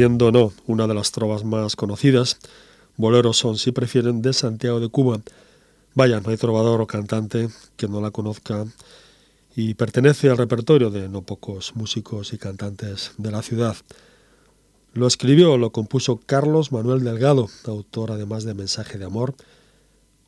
Sufriendo 0.00 0.32
no, 0.32 0.50
una 0.66 0.86
de 0.86 0.94
las 0.94 1.12
trovas 1.12 1.44
más 1.44 1.76
conocidas. 1.76 2.38
Boleros 2.96 3.36
son, 3.36 3.58
si 3.58 3.70
prefieren, 3.70 4.22
de 4.22 4.32
Santiago 4.32 4.80
de 4.80 4.88
Cuba. 4.88 5.20
Vaya, 5.94 6.20
no 6.20 6.30
hay 6.30 6.38
trovador 6.38 6.80
o 6.80 6.86
cantante 6.86 7.50
que 7.76 7.86
no 7.86 8.00
la 8.00 8.10
conozca 8.10 8.64
y 9.54 9.74
pertenece 9.74 10.30
al 10.30 10.38
repertorio 10.38 10.88
de 10.88 11.10
no 11.10 11.20
pocos 11.20 11.76
músicos 11.76 12.32
y 12.32 12.38
cantantes 12.38 13.12
de 13.18 13.30
la 13.30 13.42
ciudad. 13.42 13.76
Lo 14.94 15.06
escribió, 15.06 15.58
lo 15.58 15.70
compuso 15.70 16.18
Carlos 16.24 16.72
Manuel 16.72 17.04
Delgado, 17.04 17.50
autor 17.66 18.12
además 18.12 18.44
de 18.44 18.54
Mensaje 18.54 18.96
de 18.96 19.04
Amor, 19.04 19.34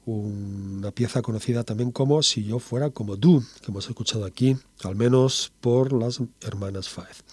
una 0.05 0.91
pieza 0.91 1.23
conocida 1.23 1.65
también 1.65 1.93
como 1.93 2.23
Si 2.23 2.45
yo 2.45 2.59
fuera 2.59 2.91
como 2.91 3.17
tú, 3.17 3.43
que 3.63 3.71
hemos 3.71 3.89
escuchado 3.89 4.27
aquí, 4.27 4.55
al 4.85 4.97
menos 4.97 5.51
por 5.63 5.95
las 5.95 6.21
hermanas 6.43 6.91
Faez. 6.91 7.25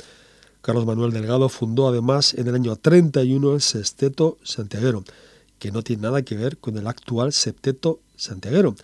Carlos 0.62 0.86
Manuel 0.86 1.12
Delgado 1.12 1.50
fundó 1.50 1.88
además 1.88 2.34
en 2.34 2.48
el 2.48 2.56
año 2.56 2.76
31 2.76 3.54
el 3.54 3.62
Sexteto 3.62 4.38
Santiaguero, 4.44 5.04
que 5.58 5.72
no 5.72 5.84
tiene 5.84 6.04
nada 6.04 6.22
que 6.22 6.36
ver 6.36 6.58
con 6.58 6.78
el 6.78 6.88
actual 6.88 7.34
Septeto 7.34 8.00
Santiaguero, 8.16 8.76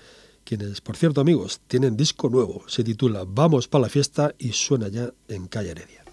quienes, 0.44 0.80
por 0.80 0.96
cierto 0.96 1.22
amigos, 1.22 1.60
tienen 1.68 1.98
disco 1.98 2.30
nuevo, 2.30 2.64
se 2.68 2.84
titula 2.84 3.26
Vamos 3.28 3.68
para 3.68 3.84
la 3.84 3.90
fiesta 3.90 4.34
y 4.38 4.54
suena 4.54 4.88
ya 4.88 5.12
en 5.28 5.48
Calle 5.48 5.72
Heredia. 5.72 6.06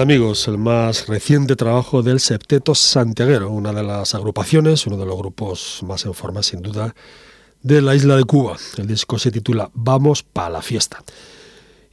Amigos 0.00 0.48
el 0.48 0.58
más 0.58 1.06
reciente 1.06 1.54
trabajo 1.54 2.02
del 2.02 2.18
Septeto 2.18 2.74
Santiaguero, 2.74 3.50
una 3.50 3.72
de 3.72 3.82
las 3.82 4.14
agrupaciones, 4.14 4.86
uno 4.86 4.96
de 4.96 5.04
los 5.04 5.16
grupos 5.16 5.80
más 5.82 6.04
en 6.06 6.14
forma 6.14 6.42
sin 6.42 6.62
duda 6.62 6.94
de 7.62 7.82
la 7.82 7.94
isla 7.94 8.16
de 8.16 8.24
Cuba. 8.24 8.56
El 8.78 8.86
disco 8.86 9.18
se 9.18 9.30
titula 9.30 9.70
Vamos 9.74 10.22
pa' 10.22 10.48
la 10.48 10.62
fiesta. 10.62 11.02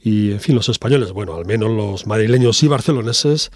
Y 0.02 0.32
en 0.32 0.40
fin, 0.40 0.54
los 0.54 0.68
españoles, 0.68 1.12
bueno, 1.12 1.34
al 1.34 1.44
menos 1.44 1.70
los 1.70 2.06
madrileños 2.06 2.62
y 2.62 2.68
barceloneses, 2.68 3.50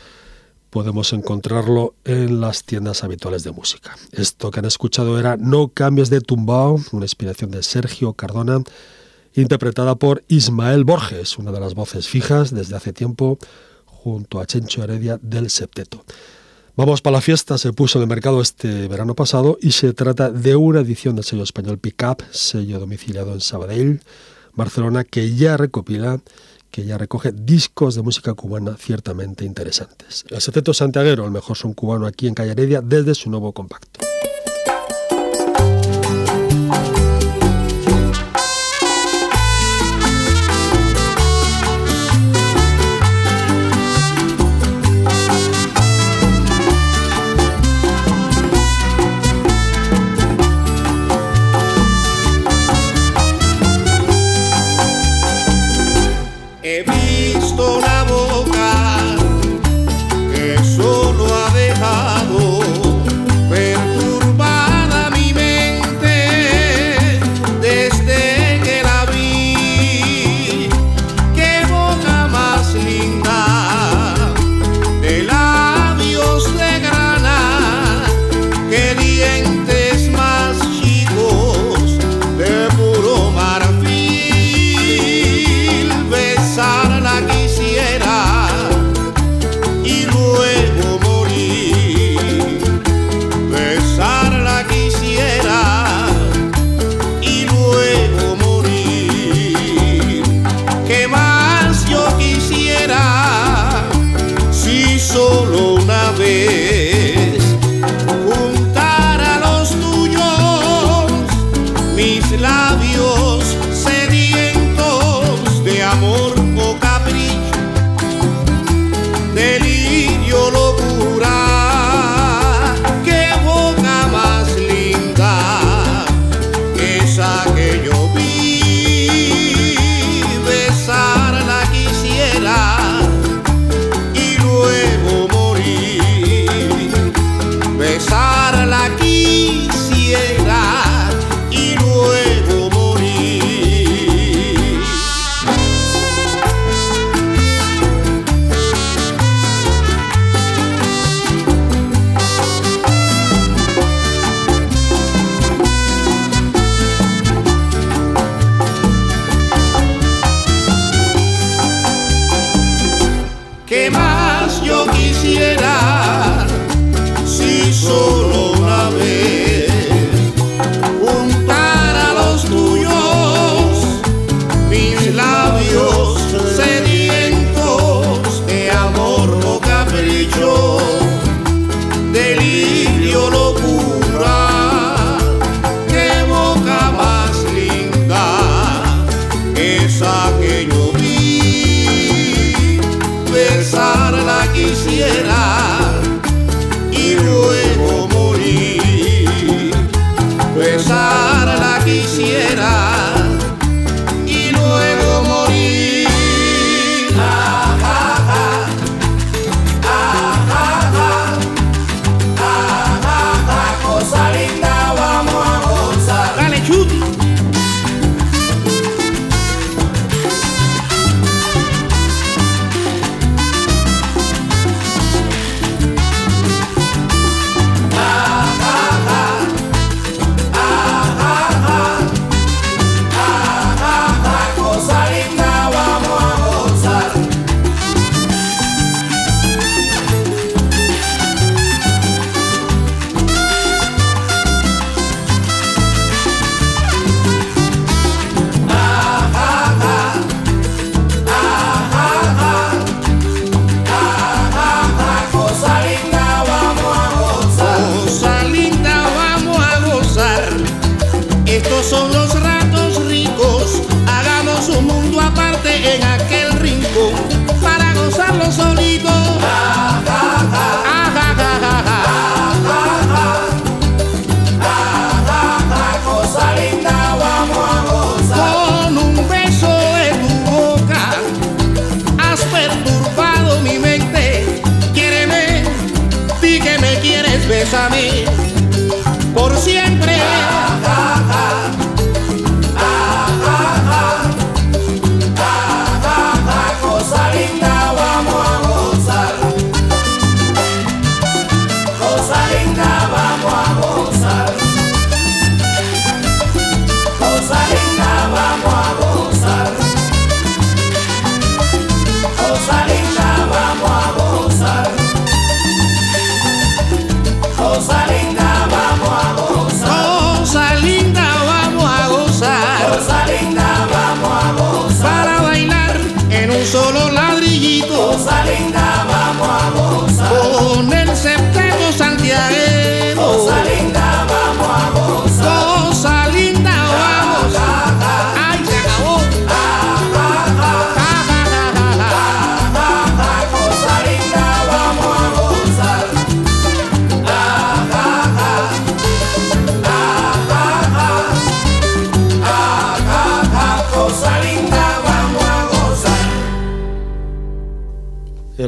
podemos 0.69 1.13
encontrarlo 1.13 1.95
en 2.05 2.41
las 2.41 2.65
tiendas 2.65 3.03
habituales 3.03 3.45
de 3.45 3.53
música. 3.53 3.97
Esto 4.13 4.51
que 4.51 4.61
han 4.61 4.67
escuchado 4.67 5.19
era 5.19 5.37
No 5.37 5.69
cambies 5.69 6.11
de 6.11 6.21
tumbao, 6.21 6.81
una 6.93 7.05
inspiración 7.05 7.51
de 7.51 7.63
Sergio 7.63 8.13
Cardona, 8.13 8.63
interpretada 9.35 9.95
por 9.95 10.23
Ismael 10.29 10.85
Borges, 10.85 11.39
una 11.39 11.51
de 11.51 11.61
las 11.61 11.75
voces 11.75 12.09
fijas 12.09 12.55
desde 12.55 12.77
hace 12.77 12.93
tiempo 12.93 13.39
junto 14.05 14.39
a 14.39 14.47
Chencho 14.47 14.85
Heredia 14.85 15.19
del 15.23 15.49
Septeto. 15.49 16.05
Vamos 16.77 17.01
para 17.01 17.17
la 17.17 17.21
fiesta, 17.23 17.57
se 17.57 17.73
puso 17.73 17.99
en 17.99 18.03
el 18.03 18.09
mercado 18.09 18.43
este 18.43 18.87
verano 18.87 19.15
pasado 19.15 19.57
y 19.63 19.71
se 19.73 19.95
trata 19.95 20.31
de 20.31 20.57
una 20.57 20.81
edición 20.81 21.17
del 21.17 21.25
sello 21.25 21.43
español 21.43 21.79
Pickup, 21.79 22.23
sello 22.31 22.79
domiciliado 22.79 23.33
en 23.33 23.41
Sabadell, 23.41 24.03
Barcelona, 24.53 25.05
que 25.05 25.35
ya 25.35 25.57
recopila 25.57 26.21
que 26.71 26.85
ya 26.85 26.99
recoge 26.99 27.31
discos 27.33 27.95
de 27.95 28.03
música 28.03 28.35
cubana 28.35 28.77
ciertamente 28.77 29.45
interesantes. 29.45 30.25
El 30.29 30.41
Septeto 30.41 30.75
Santiaguero, 30.75 31.25
el 31.25 31.31
mejor 31.31 31.57
son 31.57 31.73
cubano 31.73 32.05
aquí 32.05 32.27
en 32.27 32.35
Calle 32.35 32.51
Heredia, 32.51 32.81
desde 32.83 33.15
su 33.15 33.31
nuevo 33.31 33.53
compacto. 33.53 34.01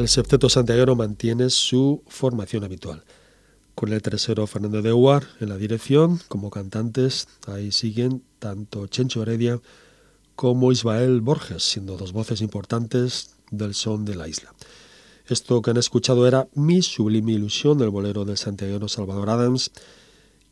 El 0.07 0.11
septeto 0.11 0.49
santiaguero 0.49 0.95
mantiene 0.95 1.51
su 1.51 2.05
formación 2.07 2.63
habitual. 2.63 3.03
Con 3.75 3.93
el 3.93 4.01
tercero 4.03 4.47
Fernando 4.47 4.81
de 4.81 4.93
Huar 4.93 5.27
en 5.41 5.49
la 5.49 5.57
dirección, 5.57 6.21
como 6.29 6.49
cantantes, 6.49 7.27
ahí 7.49 7.73
siguen 7.73 8.23
tanto 8.39 8.87
Chencho 8.87 9.23
Heredia 9.23 9.61
como 10.37 10.71
Ismael 10.71 11.23
Borges, 11.23 11.65
siendo 11.65 11.97
dos 11.97 12.13
voces 12.13 12.41
importantes 12.41 13.35
del 13.51 13.75
son 13.75 14.05
de 14.05 14.15
la 14.15 14.29
isla. 14.29 14.55
Esto 15.27 15.61
que 15.61 15.73
han 15.73 15.77
escuchado 15.77 16.29
era 16.29 16.47
Mi 16.55 16.83
sublime 16.83 17.33
ilusión, 17.33 17.77
del 17.77 17.91
bolero 17.91 18.25
del 18.25 18.37
santiaguero 18.37 18.87
Salvador 18.87 19.29
Adams, 19.29 19.73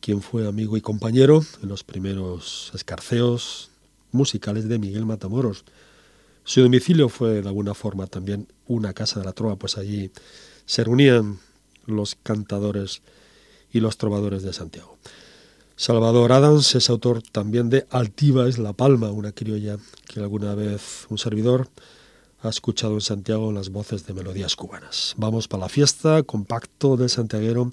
quien 0.01 0.21
fue 0.21 0.49
amigo 0.49 0.75
y 0.75 0.81
compañero 0.81 1.45
en 1.63 1.69
los 1.69 1.85
primeros 1.85 2.71
escarceos 2.73 3.69
musicales 4.11 4.67
de 4.67 4.79
Miguel 4.79 5.05
Matamoros. 5.05 5.63
Su 6.45 6.61
domicilio 6.61 7.09
fue 7.09 7.41
de 7.41 7.47
alguna 7.47 7.73
forma 7.73 8.05
también 8.05 8.47
una 8.67 8.93
casa 8.93 9.19
de 9.19 9.25
la 9.25 9.33
trova, 9.33 9.55
pues 9.55 9.77
allí 9.77 10.11
se 10.65 10.83
reunían 10.83 11.39
los 11.87 12.15
cantadores 12.21 13.01
y 13.73 13.79
los 13.79 13.97
trovadores 13.97 14.43
de 14.43 14.53
Santiago. 14.53 14.97
Salvador 15.75 16.31
Adams 16.31 16.75
es 16.75 16.89
autor 16.89 17.21
también 17.21 17.69
de 17.69 17.85
Altiva 17.89 18.47
es 18.47 18.59
la 18.59 18.73
Palma, 18.73 19.11
una 19.11 19.31
criolla 19.33 19.77
que 20.07 20.21
alguna 20.21 20.55
vez 20.55 21.07
un 21.09 21.17
servidor 21.17 21.67
ha 22.41 22.49
escuchado 22.49 22.93
en 22.93 23.01
Santiago 23.01 23.51
las 23.51 23.69
voces 23.69 24.05
de 24.05 24.13
melodías 24.13 24.55
cubanas. 24.55 25.15
Vamos 25.17 25.47
para 25.47 25.63
la 25.63 25.69
fiesta, 25.69 26.21
compacto 26.23 26.95
del 26.95 27.09
santiaguero 27.09 27.71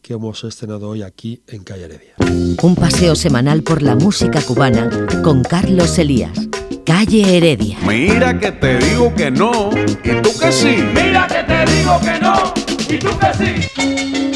que 0.00 0.14
hemos 0.14 0.44
estrenado 0.44 0.88
hoy 0.88 1.02
aquí 1.02 1.42
en 1.48 1.64
Calle 1.64 1.84
Heredia. 1.84 2.14
Un 2.62 2.74
paseo 2.76 3.16
semanal 3.16 3.62
por 3.62 3.82
la 3.82 3.96
música 3.96 4.40
cubana 4.42 4.88
con 5.22 5.42
Carlos 5.42 5.98
Elías. 5.98 6.48
Calle 6.84 7.36
Heredia. 7.36 7.76
Mira 7.86 8.38
que 8.38 8.50
te 8.50 8.78
digo 8.78 9.14
que 9.14 9.30
no, 9.30 9.70
y 10.02 10.20
tú 10.20 10.30
que 10.38 10.50
sí. 10.50 10.84
Mira 10.94 11.26
que 11.28 11.42
te 11.44 11.72
digo 11.72 12.00
que 12.00 12.18
no, 12.20 12.54
y 12.88 12.98
tú 12.98 13.10
que 13.18 13.34
sí. 13.34 14.31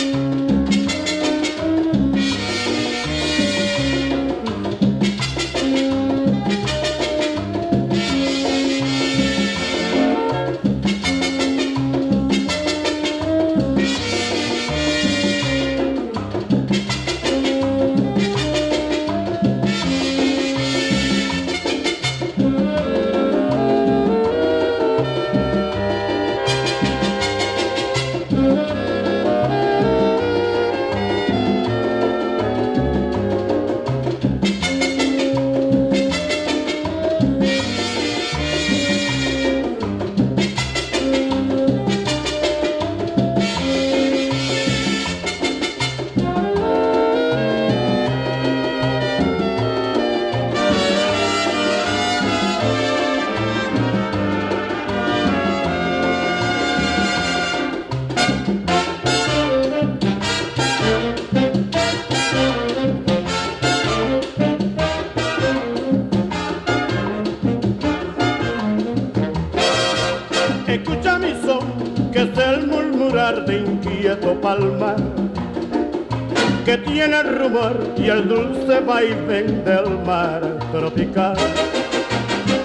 Y 77.96 78.08
el 78.08 78.28
dulce 78.28 78.80
vaivén 78.80 79.64
del 79.64 79.98
mar 80.04 80.42
tropical. 80.72 81.36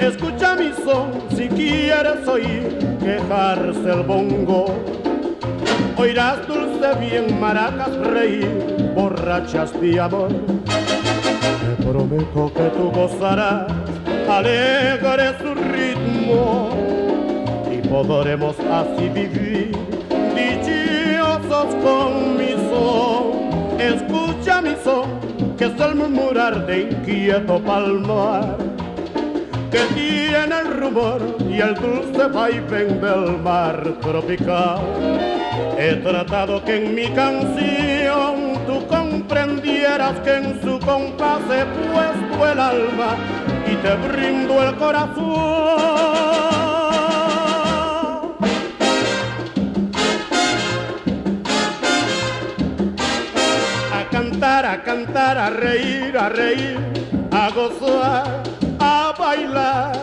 Escucha 0.02 0.56
mi 0.56 0.72
son, 0.84 1.12
si 1.36 1.48
quieres 1.48 2.28
oír 2.28 2.78
quejarse 3.00 3.90
el 3.90 4.04
bongo, 4.04 4.66
oirás 5.96 6.46
dulce 6.46 6.94
bien 7.00 7.40
maracas 7.40 7.96
reír, 7.96 8.92
borrachas 8.94 9.72
de 9.80 10.00
amor. 10.00 10.30
Te 10.30 11.84
prometo 11.84 12.52
que 12.54 12.64
tú 12.76 12.92
gozarás 12.92 13.72
alegre 14.30 15.38
su 15.40 15.54
ritmo 15.56 16.70
y 17.72 17.88
podremos 17.88 18.58
así 18.60 19.08
vivir 19.10 19.72
dichosos 20.36 21.76
con 21.82 22.38
mi 22.38 22.52
son. 22.70 23.11
Escucha 23.82 24.62
mi 24.62 24.76
son, 24.84 25.10
que 25.58 25.66
es 25.66 25.80
el 25.80 25.96
murmurar 25.96 26.68
de 26.68 26.82
inquieto 26.82 27.60
palmar, 27.64 28.56
que 29.72 29.80
tiene 29.96 30.56
el 30.64 30.80
rumor 30.80 31.20
y 31.50 31.60
el 31.60 31.74
dulce 31.74 32.28
vaivén 32.28 33.02
del 33.02 33.40
mar 33.40 33.82
tropical. 34.02 34.82
He 35.80 35.96
tratado 35.96 36.64
que 36.64 36.76
en 36.76 36.94
mi 36.94 37.08
canción 37.08 38.54
tú 38.68 38.86
comprendieras 38.86 40.20
que 40.20 40.36
en 40.36 40.62
su 40.62 40.78
compás 40.80 41.42
he 41.50 41.66
puesto 41.90 42.52
el 42.52 42.60
alma 42.60 43.16
y 43.66 43.76
te 43.78 43.96
brindo 44.08 44.62
el 44.62 44.76
corazón. 44.76 46.31
Cantar, 54.92 55.38
a 55.38 55.50
reír, 55.50 56.18
a 56.18 56.28
reír, 56.28 56.78
a 57.32 57.50
gozar, 57.52 58.44
a 58.78 59.14
bailar. 59.18 59.94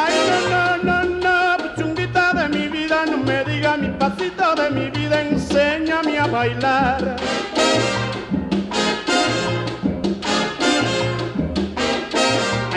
Ay, 0.00 0.14
no, 0.28 0.38
no, 0.52 0.64
no, 0.88 0.98
no, 1.24 1.74
chunguita 1.76 2.32
de 2.34 2.48
mi 2.56 2.68
vida, 2.68 3.04
no 3.06 3.16
me 3.18 3.42
diga 3.44 3.76
mi 3.76 3.88
pasito 3.98 4.54
de 4.54 4.70
mi 4.70 4.90
vida, 4.90 5.22
enséñame 5.22 6.18
a 6.20 6.26
bailar. 6.26 7.16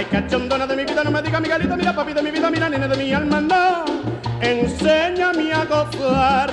cachondona 0.10 0.68
de 0.68 0.76
mi 0.76 0.84
vida, 0.84 1.04
no 1.06 1.12
me 1.12 1.22
diga 1.22 1.40
Miguelita, 1.40 1.78
mira 1.78 1.94
papi 1.94 2.14
de 2.14 2.22
mi 2.22 2.32
vida, 2.32 2.50
mira 2.50 2.68
nene 2.70 2.88
de 2.88 2.98
mi 2.98 3.14
alma, 3.14 3.40
no. 3.40 3.91
A 4.84 5.66
gozar. 5.66 6.52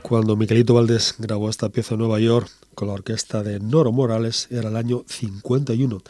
Cuando 0.00 0.34
Miguelito 0.36 0.72
Valdés 0.72 1.14
grabó 1.18 1.50
esta 1.50 1.68
pieza 1.68 1.94
en 1.94 1.98
Nueva 2.00 2.20
York 2.20 2.48
con 2.74 2.88
la 2.88 2.94
orquesta 2.94 3.42
de 3.42 3.60
Noro 3.60 3.92
Morales 3.92 4.48
era 4.50 4.70
el 4.70 4.76
año 4.76 5.04
51. 5.06 6.00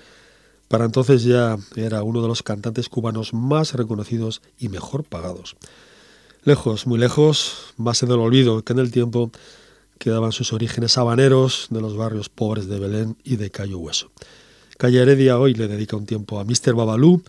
Para 0.68 0.84
entonces 0.84 1.24
ya 1.24 1.56
era 1.74 2.04
uno 2.04 2.22
de 2.22 2.28
los 2.28 2.44
cantantes 2.44 2.88
cubanos 2.88 3.34
más 3.34 3.74
reconocidos 3.74 4.40
y 4.56 4.68
mejor 4.68 5.02
pagados. 5.02 5.56
Lejos, 6.44 6.86
muy 6.86 7.00
lejos, 7.00 7.74
más 7.76 8.02
en 8.04 8.12
el 8.12 8.20
olvido 8.20 8.62
que 8.62 8.74
en 8.74 8.78
el 8.78 8.92
tiempo, 8.92 9.32
quedaban 9.98 10.30
sus 10.30 10.52
orígenes 10.52 10.98
habaneros 10.98 11.66
de 11.70 11.80
los 11.80 11.96
barrios 11.96 12.28
pobres 12.28 12.68
de 12.68 12.78
Belén 12.78 13.16
y 13.24 13.36
de 13.36 13.50
Cayo 13.50 13.78
Hueso. 13.78 14.12
Calle 14.76 15.02
Heredia 15.02 15.38
hoy 15.38 15.54
le 15.54 15.68
dedica 15.68 15.96
un 15.96 16.06
tiempo 16.06 16.40
a 16.40 16.44
Mr. 16.44 16.74
Babalú 16.74 17.22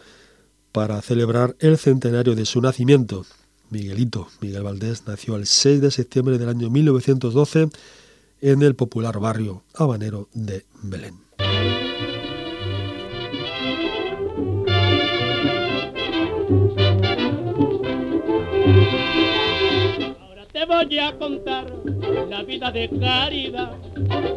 para 0.72 1.02
celebrar 1.02 1.56
el 1.60 1.78
centenario 1.78 2.36
de 2.36 2.46
su 2.46 2.60
nacimiento. 2.60 3.26
Miguelito, 3.70 4.28
Miguel 4.42 4.64
Valdés, 4.64 5.04
nació 5.08 5.36
el 5.36 5.46
6 5.46 5.82
de 5.82 5.92
septiembre 5.92 6.38
del 6.38 6.50
año 6.50 6.70
1912 6.70 7.70
en 8.42 8.62
el 8.62 8.76
popular 8.76 9.20
barrio 9.20 9.64
habanero 9.74 10.28
de 10.34 10.66
Belén. 10.82 11.26
Voy 20.84 21.00
a 21.00 21.14
contar 21.14 21.66
la 22.30 22.44
vida 22.44 22.70
de 22.72 22.90
caridad, 22.90 23.72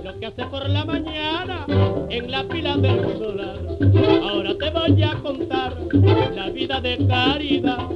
lo 0.05 0.19
que 0.19 0.27
hace 0.27 0.47
por 0.47 0.69
la 0.69 0.85
mañana 0.85 1.67
en 2.11 2.31
la 2.31 2.45
pila 2.45 2.77
del 2.77 3.19
solar. 3.19 3.59
Ahora 4.23 4.55
te 4.57 4.71
voy 4.71 5.03
a 5.03 5.15
contar 5.17 5.77
la 6.35 6.49
vida 6.51 6.81
de 6.81 7.07
caridad, 7.09 7.91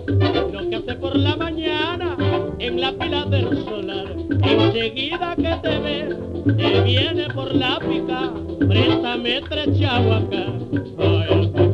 lo 0.52 0.68
que 0.68 0.76
hace 0.76 0.94
por 0.94 1.16
la 1.16 1.36
mañana 1.36 2.16
en 2.58 2.80
la 2.80 2.92
pila 2.92 3.24
del 3.26 3.64
solar. 3.64 4.06
Enseguida 4.42 5.36
que 5.36 5.56
te 5.62 5.78
ve, 5.78 6.16
te 6.56 6.80
viene 6.82 7.28
por 7.32 7.54
la 7.54 7.78
pica, 7.78 8.32
préstame 8.66 9.40
tres 9.48 9.68
acá. 9.82 11.71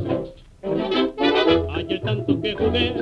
Tanto 2.09 2.41
que 2.41 2.55
jugué 2.55 2.95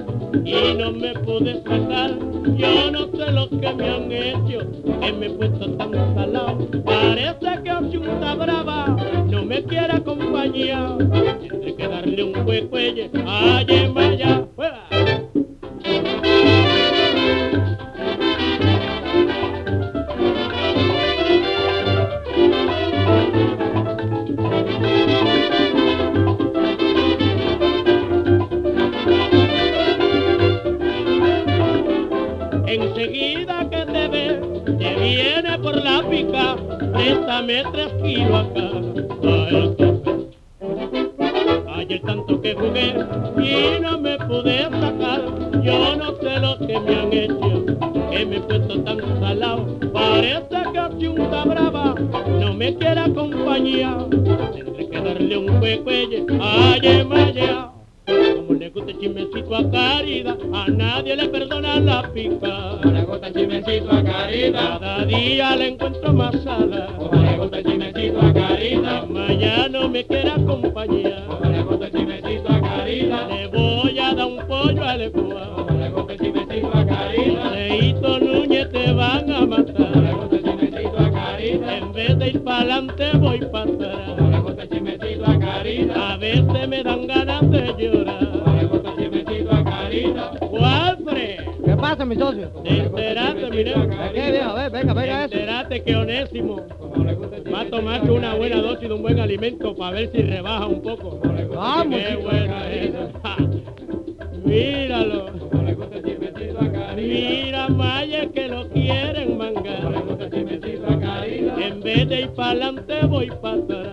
y 0.44 0.74
no 0.74 0.90
me 0.90 1.14
pude 1.20 1.62
sacar. 1.62 2.10
Yo 2.56 2.90
no 2.90 3.06
sé 3.16 3.30
lo 3.30 3.48
que 3.48 3.72
me 3.72 3.88
han 3.88 4.10
hecho, 4.10 4.68
que 5.00 5.12
me 5.12 5.26
he 5.26 5.30
puesto 5.30 5.70
tan 5.76 5.92
salado. 5.92 6.58
Parece 6.84 7.62
que 7.62 7.70
Ochunta 7.70 8.34
Brava 8.34 8.96
no 9.30 9.44
me 9.44 9.62
quiere 9.62 9.92
acompañar. 9.92 10.98
Tendré 10.98 11.76
que 11.76 11.86
darle 11.86 12.24
un 12.24 12.32
cuecuelle, 12.32 13.08
ay, 13.24 13.92
vaya, 13.94 14.44
fuera. 14.56 14.95
Préstame 36.96 37.62
tres 37.72 37.92
kilos 38.02 38.46
acá. 38.46 38.68
Ayer 41.76 42.00
tanto 42.00 42.40
que 42.40 42.54
jugué 42.54 42.94
y 43.38 43.80
no 43.80 43.98
me 43.98 44.16
pude 44.18 44.62
sacar, 44.64 45.20
yo 45.62 45.96
no 45.96 46.16
sé 46.16 46.40
lo 46.40 46.58
que 46.66 46.80
me 46.80 46.94
han 46.96 47.12
hecho, 47.12 47.66
que 48.10 48.26
me 48.26 48.36
he 48.36 48.40
puesto 48.40 48.80
tan 48.80 48.98
salado. 49.20 49.78
Parece 49.92 50.56
que 50.98 51.08
una 51.08 51.44
brava 51.44 51.94
no 52.40 52.54
me 52.54 52.74
quiere 52.74 53.00
acompañar, 53.00 54.08
tendré 54.08 54.88
que 54.88 55.00
darle 55.00 55.36
un 55.36 55.58
cuecuelle, 55.58 56.26
ay, 56.40 57.04
maya. 57.04 57.70
Como 58.06 58.54
le 58.54 58.70
gusta 58.70 58.92
el 58.92 59.54
a 59.54 59.70
caridad, 59.70 60.38
a 60.54 60.66
nadie 60.68 61.16
le 61.16 61.28
perdona 61.28 61.80
la 61.80 62.02
pica. 62.12 62.78
Le 62.84 63.02
gusta 63.02 63.30
cada 64.52 65.04
día 65.04 65.56
le 65.56 65.68
encuentro 65.68 66.12
más 66.12 66.34
sala. 66.42 66.88
Como 66.96 67.22
le 67.22 67.36
gusta 67.38 67.58
el 67.58 67.64
chismecito 67.64 68.20
a 68.20 68.32
caridad, 68.32 69.06
mañana 69.06 69.88
me 69.88 70.04
quiere 70.04 70.30
acompañar. 70.30 71.24
Como 71.26 71.50
le 71.50 71.58
a 71.58 73.48
voy 73.48 73.98
a 73.98 74.14
dar 74.14 74.26
un 74.26 74.46
pollo 74.46 74.84
al. 74.84 75.12
Como 75.12 75.34
le 75.78 75.88
gusta 75.90 76.12
el 76.12 76.66
a 76.66 76.86
caridad, 76.86 77.52
Leito 77.54 78.18
Núñez 78.18 78.70
te 78.70 78.92
van 78.92 79.30
a 79.30 79.46
matar. 79.46 80.28
Chismecito 80.30 80.98
a 80.98 81.38
en 81.40 81.92
vez 81.92 82.18
de 82.18 82.28
ir 82.28 82.44
para 82.44 82.58
adelante 82.58 83.10
voy 83.16 83.38
para 83.38 83.70
atrás. 83.70 84.16
A 85.26 85.38
caridad, 85.40 86.12
a 86.12 86.16
veces 86.18 86.68
me 86.68 86.82
dan 86.82 87.06
ganas 87.06 87.50
de 87.50 87.74
llorar. 87.78 88.05
¿Qué 92.08 92.14
pasa, 92.14 92.34
mi 92.34 92.40
socio? 92.40 92.48
Te 92.62 92.78
enteraste, 92.78 93.50
mire. 93.50 93.74
¿Qué, 94.14 94.30
viejo? 94.30 94.50
A 94.50 94.54
ver, 94.54 94.70
venga, 94.70 94.94
venga 94.94 95.24
eso. 95.24 95.84
Que 95.84 95.96
Onésimo 95.96 96.66
va 97.52 97.60
a 97.60 97.66
tomarse 97.66 98.10
una 98.10 98.34
buena 98.34 98.62
dosis 98.62 98.88
de 98.88 98.94
un 98.94 99.02
buen 99.02 99.18
alimento 99.18 99.74
para 99.74 99.96
ver 99.96 100.12
si 100.12 100.22
rebaja 100.22 100.66
un 100.66 100.82
poco. 100.82 101.20
Vamos, 101.54 101.98
Qué 101.98 102.16
bueno 102.16 102.64
es 102.64 102.94
eso. 102.94 103.10
Míralo. 104.44 105.26
Mira, 106.94 107.68
Maya, 107.68 108.30
que 108.32 108.48
lo 108.48 108.68
quieren 108.68 109.36
mangar. 109.36 109.92
En 111.58 111.80
vez 111.80 112.08
de 112.08 112.20
ir 112.22 112.30
para 112.30 112.50
adelante 112.50 113.06
voy 113.06 113.30
para 113.42 113.56
atrás. 113.56 113.88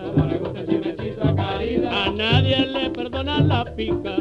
A 1.90 2.10
nadie 2.10 2.66
le 2.66 2.90
perdona 2.90 3.40
la 3.40 3.64
pica. 3.74 4.16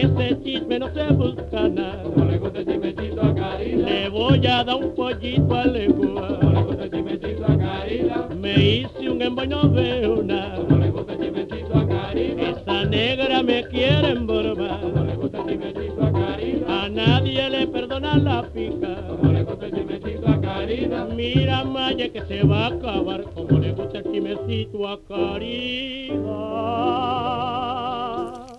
Ese 0.00 0.38
chisme 0.42 0.78
no 0.78 0.92
se 0.94 1.06
busca 1.12 1.68
nada. 1.68 2.02
Como 2.02 2.24
le 2.24 2.38
gusta 2.38 2.58
el 2.60 2.66
chismecito 2.66 3.20
a 3.22 3.34
caridad, 3.34 3.88
Le 3.88 4.08
voy 4.08 4.46
a 4.46 4.64
dar 4.64 4.76
un 4.76 4.94
pollito 4.94 5.54
a 5.54 5.62
Como 5.62 5.72
le 5.72 5.88
legua. 5.88 6.28
gusta 6.66 6.84
el 6.84 6.90
chismecito 6.90 7.44
a 7.44 7.58
caridad, 7.58 8.30
Me 8.30 8.54
hice 8.64 9.10
un 9.10 9.22
emboy, 9.22 9.48
no 9.48 9.70
veo 9.70 10.22
nada. 10.22 10.56
Como 10.56 10.76
le 10.78 10.90
gusta 10.90 11.12
el 11.12 11.18
chismecito 11.20 11.74
a 11.78 11.88
caridad, 11.88 12.58
Esa 12.58 12.84
negra 12.84 13.42
me 13.42 13.64
quiere 13.68 14.08
emborbar. 14.10 14.80
Como 14.80 15.04
le 15.04 15.16
gusta 15.16 15.38
el 15.38 15.46
chismecito 15.48 16.02
a 16.02 16.12
caridad, 16.12 16.84
A 16.84 16.88
nadie 16.88 17.50
le 17.50 17.66
perdona 17.66 18.16
la 18.18 18.42
pica. 18.42 18.96
Como 19.08 19.32
le 19.32 19.42
gusta 19.44 19.66
el 19.66 19.72
chismecito 19.74 20.28
a 20.28 20.40
caridad, 20.40 21.08
Mira, 21.14 21.64
Maya, 21.64 22.08
que 22.08 22.22
se 22.22 22.42
va 22.42 22.66
a 22.66 22.68
acabar. 22.68 23.22
Como 23.34 23.58
le 23.58 23.72
gusta 23.72 23.98
el 23.98 24.04
chimecito 24.12 24.88
a 24.88 25.00
caridad. 25.04 26.22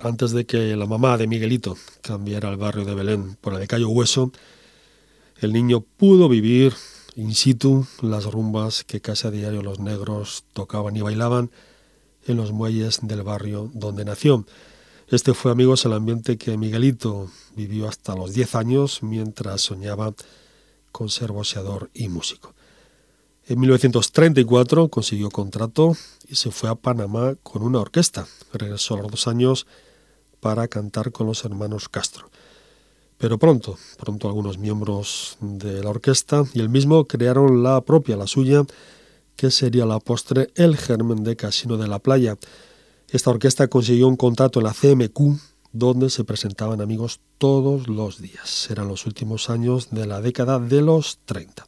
Antes 0.04 0.34
de 0.34 0.46
que 0.46 0.76
la 0.76 0.86
mamá 0.86 1.18
de 1.18 1.28
Miguelito 1.28 1.78
cambiara 2.02 2.50
el 2.50 2.58
barrio 2.58 2.84
de 2.84 2.94
Belén 2.94 3.38
por 3.40 3.54
el 3.54 3.62
de 3.62 3.68
Cayo 3.68 3.88
Hueso, 3.88 4.34
el 5.40 5.54
niño 5.54 5.80
pudo 5.80 6.28
vivir 6.28 6.74
in 7.16 7.34
situ 7.34 7.88
las 8.02 8.26
rumbas 8.26 8.84
que 8.84 9.00
casi 9.00 9.28
a 9.28 9.32
diario 9.32 9.62
los 9.62 9.80
negros 9.80 10.44
tocaban 10.52 10.98
y 10.98 11.02
bailaban 11.02 11.52
en 12.28 12.36
los 12.36 12.52
muelles 12.52 13.00
del 13.02 13.24
barrio 13.24 13.72
donde 13.74 14.04
nació. 14.04 14.46
Este 15.08 15.34
fue, 15.34 15.54
amigos, 15.54 15.86
el 15.86 15.94
ambiente 15.94 16.38
que 16.38 16.58
Miguelito 16.58 17.32
vivió 17.56 17.88
hasta 17.88 18.14
los 18.14 18.34
10 18.34 18.56
años 18.56 19.04
mientras 19.04 19.62
soñaba 19.62 20.14
con 20.92 21.08
ser 21.08 21.32
boxeador 21.32 21.90
y 21.94 22.10
músico. 22.10 22.54
En 23.48 23.58
1934 23.58 24.90
consiguió 24.90 25.30
contrato 25.30 25.96
y 26.28 26.36
se 26.36 26.52
fue 26.52 26.70
a 26.70 26.76
Panamá 26.76 27.36
con 27.42 27.64
una 27.64 27.80
orquesta. 27.80 28.28
Regresó 28.52 28.96
a 28.96 29.02
los 29.02 29.12
dos 29.12 29.28
años 29.28 29.66
para 30.44 30.68
cantar 30.68 31.14
con 31.14 31.26
los 31.26 31.46
hermanos 31.46 31.88
Castro. 31.88 32.30
Pero 33.18 33.38
pronto, 33.40 33.78
pronto 33.98 34.28
algunos 34.28 34.58
miembros 34.58 35.38
de 35.40 35.82
la 35.82 35.90
orquesta 35.90 36.44
y 36.54 36.60
él 36.60 36.68
mismo 36.68 37.06
crearon 37.06 37.64
la 37.64 37.80
propia, 37.80 38.18
la 38.18 38.28
suya, 38.28 38.66
que 39.38 39.50
sería 39.52 39.86
la 39.86 40.02
postre 40.02 40.50
El 40.56 40.76
Germen 40.76 41.24
de 41.24 41.38
Casino 41.38 41.78
de 41.78 41.88
la 41.88 42.00
Playa. 42.00 42.38
Esta 43.10 43.30
orquesta 43.30 43.70
consiguió 43.70 44.06
un 44.10 44.18
contrato 44.18 44.60
en 44.60 44.66
la 44.66 44.74
CMQ, 44.74 45.40
donde 45.72 46.10
se 46.10 46.26
presentaban 46.26 46.82
amigos 46.82 47.22
todos 47.38 47.88
los 47.88 48.22
días. 48.22 48.68
Eran 48.70 48.90
los 48.90 49.06
últimos 49.06 49.50
años 49.50 49.92
de 49.92 50.06
la 50.06 50.20
década 50.20 50.60
de 50.60 50.82
los 50.82 51.20
30. 51.24 51.66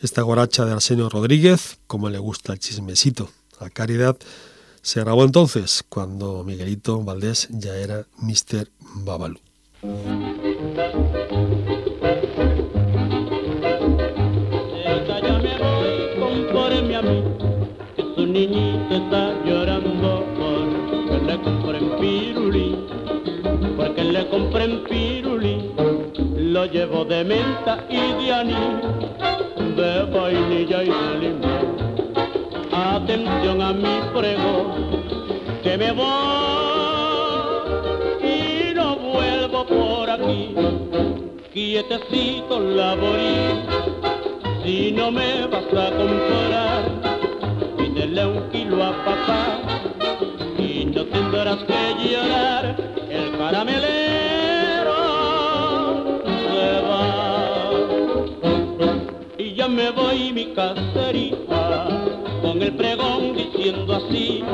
Esta 0.00 0.22
goracha 0.22 0.64
de 0.64 0.72
Arsenio 0.72 1.08
Rodríguez, 1.08 1.78
como 1.86 2.10
le 2.10 2.18
gusta 2.18 2.54
el 2.54 2.58
chismecito 2.58 3.30
a 3.60 3.70
Caridad, 3.70 4.16
se 4.84 5.00
grabó 5.00 5.24
entonces 5.24 5.82
cuando 5.88 6.44
Miguelito 6.44 7.02
Valdés 7.02 7.48
ya 7.50 7.74
era 7.74 8.04
Mr. 8.18 8.68
Babalu. 8.96 9.40
Su 18.14 18.26
niñito 18.26 18.94
está 18.94 19.32
llorando 19.44 20.24
por 20.36 21.98
pirulí, 21.98 22.76
porque 23.76 24.04
le 24.04 24.28
compré 24.28 24.64
en 24.64 24.84
pirulí, 24.84 25.70
lo 26.36 26.66
llevo 26.66 27.06
de 27.06 27.24
menta 27.24 27.86
y 27.88 28.22
de 28.22 28.32
anís, 28.32 28.56
de 29.76 30.04
vainilla 30.12 30.82
y 30.84 30.88
de 30.88 31.18
limón. 31.20 31.73
Atención 32.94 33.60
a 33.60 33.72
mi 33.72 34.00
prego, 34.14 34.72
que 35.64 35.76
me 35.76 35.90
voy 35.90 36.06
y 38.22 38.72
no 38.72 38.94
vuelvo 38.96 39.66
por 39.66 40.08
aquí, 40.08 40.54
quietecito 41.52 42.60
laborí, 42.60 43.64
si 44.62 44.92
no 44.92 45.10
me 45.10 45.44
vas 45.48 45.64
a 45.64 45.90
comprar, 45.96 46.84
pídele 47.76 48.26
un 48.26 48.48
kilo 48.50 48.84
a 48.84 48.92
papá 49.04 49.58
y 50.56 50.84
no 50.86 51.04
tendrás 51.04 51.64
que 51.64 51.94
llorar, 51.98 52.76
el 53.10 53.32
ya 59.54 59.68
me 59.68 59.90
voy 59.90 60.32
mi 60.32 60.52
caserita, 60.54 62.03
con 62.54 62.62
el 62.62 62.72
pregón 62.74 63.34
diciendo 63.34 63.94
así, 63.96 64.44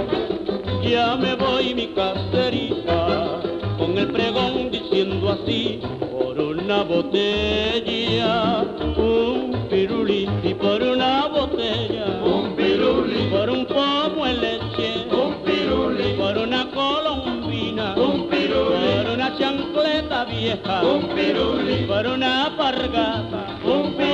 ya 0.82 1.16
me 1.16 1.34
voy 1.34 1.74
mi 1.74 1.88
caserita, 1.88 3.42
con 3.76 3.98
el 3.98 4.06
pregón 4.06 4.70
diciendo 4.70 5.28
así, 5.28 5.80
por 6.10 6.40
una 6.40 6.82
botella, 6.82 8.64
un 8.96 9.66
pirulí, 9.68 10.26
y 10.42 10.54
por 10.54 10.82
una 10.82 11.26
botella, 11.26 12.22
un 12.24 12.56
pirulí, 12.56 13.28
por 13.30 13.50
un 13.50 13.66
pomo 13.66 14.26
en 14.26 14.40
leche, 14.40 15.06
un 15.12 15.34
pirulí, 15.44 16.14
por 16.16 16.38
una 16.38 16.70
colombina, 16.70 17.94
un 17.96 18.28
pirulí, 18.30 19.02
por 19.04 19.12
una 19.12 19.36
chancleta 19.36 20.24
vieja, 20.24 20.82
un 20.86 21.06
pirulí, 21.08 21.84
por 21.86 22.06
una 22.06 22.50
pargata, 22.56 23.58
un 23.62 23.92
pirulí, 23.92 24.09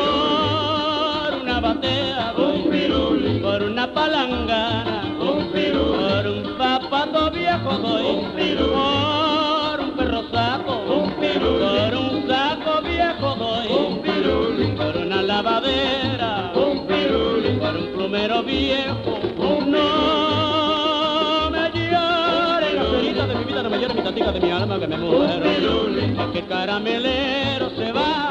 una 3.87 3.95
palangana, 3.95 5.03
un 5.20 5.53
pirulí, 5.53 5.99
por 5.99 6.26
un 6.26 6.57
zapato 6.59 7.30
viejo 7.30 7.78
doy, 7.78 8.05
un 8.05 8.30
pirulí, 8.32 8.70
por 8.72 9.80
un 9.80 9.91
perro 9.93 10.22
saco, 10.32 10.82
un 10.95 11.11
pirulí, 11.12 11.59
por 11.59 11.95
un 11.95 12.28
saco 12.28 12.82
viejo 12.82 13.34
doy, 13.37 13.68
un 13.68 14.03
pirulí, 14.03 14.66
por 14.76 14.97
una 14.97 15.22
lavadera, 15.22 16.53
un 16.55 16.87
pirulí, 16.87 17.59
por 17.59 17.76
un 17.76 17.87
plumero 17.93 18.43
viejo, 18.43 19.20
un 19.39 19.70
no 19.70 21.51
me 21.51 21.70
llores, 21.70 22.74
caserita 22.74 23.26
de 23.26 23.34
mi 23.37 23.45
vida, 23.45 23.62
no 23.62 23.70
me 23.70 23.78
llores 23.78 23.97
mi 23.97 24.03
tatica 24.03 24.32
de 24.32 24.41
mi 24.41 24.51
alma 24.51 24.78
que 24.78 24.89
me 24.89 24.97
muero, 24.97 25.45
es 25.45 26.30
que 26.32 26.43
caramelero 26.47 27.70
se 27.70 27.93
va, 27.93 28.30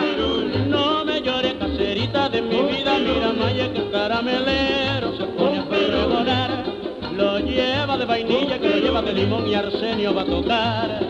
no 0.67 1.05
me 1.05 1.21
llores 1.21 1.53
caserita 1.53 2.29
de 2.29 2.41
mi 2.41 2.61
vida, 2.63 2.97
mira 2.99 3.33
Maya 3.33 3.71
que 3.71 3.79
el 3.79 3.91
caramelero 3.91 5.14
lleva 7.55 7.97
de 7.97 8.05
vainilla, 8.05 8.59
que 8.59 8.69
lo 8.69 8.77
lleva 8.77 9.01
de 9.01 9.13
limón 9.13 9.47
y 9.47 9.55
arsenio 9.55 10.13
va 10.13 10.23
a 10.23 10.25
tocar, 10.25 11.04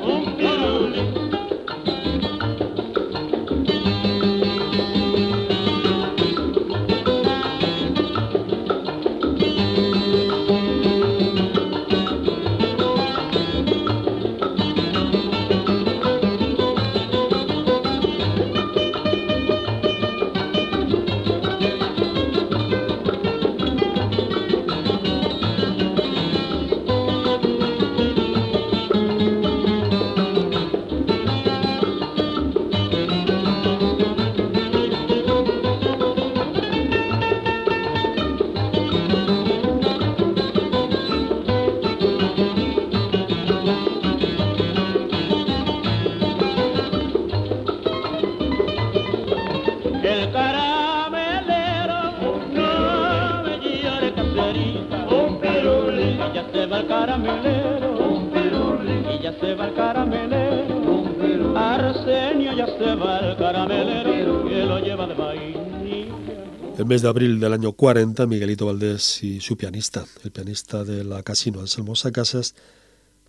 mes 66.96 67.02
de 67.02 67.10
abril 67.10 67.41
del 67.41 67.52
año 67.52 67.74
40, 67.74 68.26
Miguelito 68.26 68.68
Valdés 68.68 69.22
y 69.22 69.41
su 69.41 69.58
pianista, 69.58 70.06
el 70.24 70.32
pianista 70.32 70.86
de 70.86 71.04
la 71.04 71.24
Casino 71.24 71.60
Anselmo 71.60 71.91
Casas, 72.14 72.56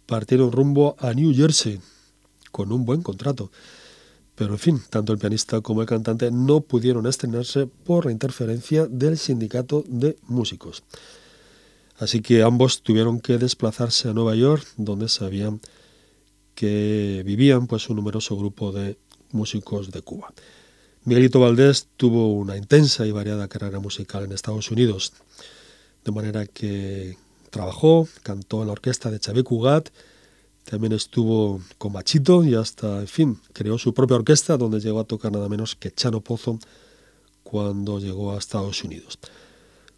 partieron 0.07 0.53
rumbo 0.53 0.95
a 1.01 1.12
New 1.12 1.35
Jersey 1.35 1.81
con 2.53 2.71
un 2.71 2.85
buen 2.85 3.03
contrato. 3.03 3.51
Pero 4.37 4.53
en 4.53 4.61
fin, 4.61 4.83
tanto 4.89 5.12
el 5.12 5.19
pianista 5.19 5.62
como 5.62 5.81
el 5.81 5.89
cantante 5.89 6.31
no 6.31 6.61
pudieron 6.61 7.09
estrenarse 7.09 7.67
por 7.67 8.07
la 8.07 8.12
interferencia 8.12 8.87
del 8.87 9.19
sindicato 9.19 9.83
de 9.89 10.17
músicos. 10.29 10.85
Así 11.99 12.21
que 12.21 12.45
ambos 12.45 12.83
tuvieron 12.83 13.19
que 13.19 13.37
desplazarse 13.37 14.09
a 14.09 14.12
Nueva 14.12 14.37
York, 14.37 14.64
donde 14.77 15.09
sabían 15.09 15.61
que 16.55 17.25
vivían 17.27 17.67
pues 17.67 17.89
un 17.89 17.97
numeroso 17.97 18.37
grupo 18.37 18.71
de 18.71 18.97
músicos 19.33 19.91
de 19.91 20.03
Cuba. 20.03 20.33
Miguelito 21.07 21.39
Valdés 21.39 21.87
tuvo 21.97 22.33
una 22.33 22.57
intensa 22.57 23.07
y 23.07 23.13
variada 23.13 23.47
carrera 23.47 23.79
musical 23.79 24.25
en 24.25 24.33
Estados 24.33 24.73
Unidos, 24.73 25.13
de 26.05 26.11
manera 26.11 26.47
que 26.47 27.17
trabajó, 27.51 28.09
cantó 28.25 28.63
en 28.63 28.67
la 28.67 28.73
orquesta 28.73 29.09
de 29.09 29.21
Xavier 29.21 29.45
Cugat, 29.45 29.91
también 30.65 30.93
estuvo 30.93 31.61
con 31.79 31.93
Machito 31.93 32.43
y 32.43 32.57
hasta, 32.57 32.99
en 32.99 33.07
fin, 33.07 33.41
creó 33.53 33.79
su 33.79 33.95
propia 33.95 34.17
orquesta 34.17 34.57
donde 34.57 34.81
llegó 34.81 34.99
a 34.99 35.05
tocar 35.05 35.31
nada 35.31 35.49
menos 35.49 35.77
que 35.77 35.93
Chano 35.93 36.23
Pozo 36.23 36.59
cuando 37.45 38.01
llegó 38.01 38.33
a 38.33 38.39
Estados 38.39 38.83
Unidos. 38.83 39.21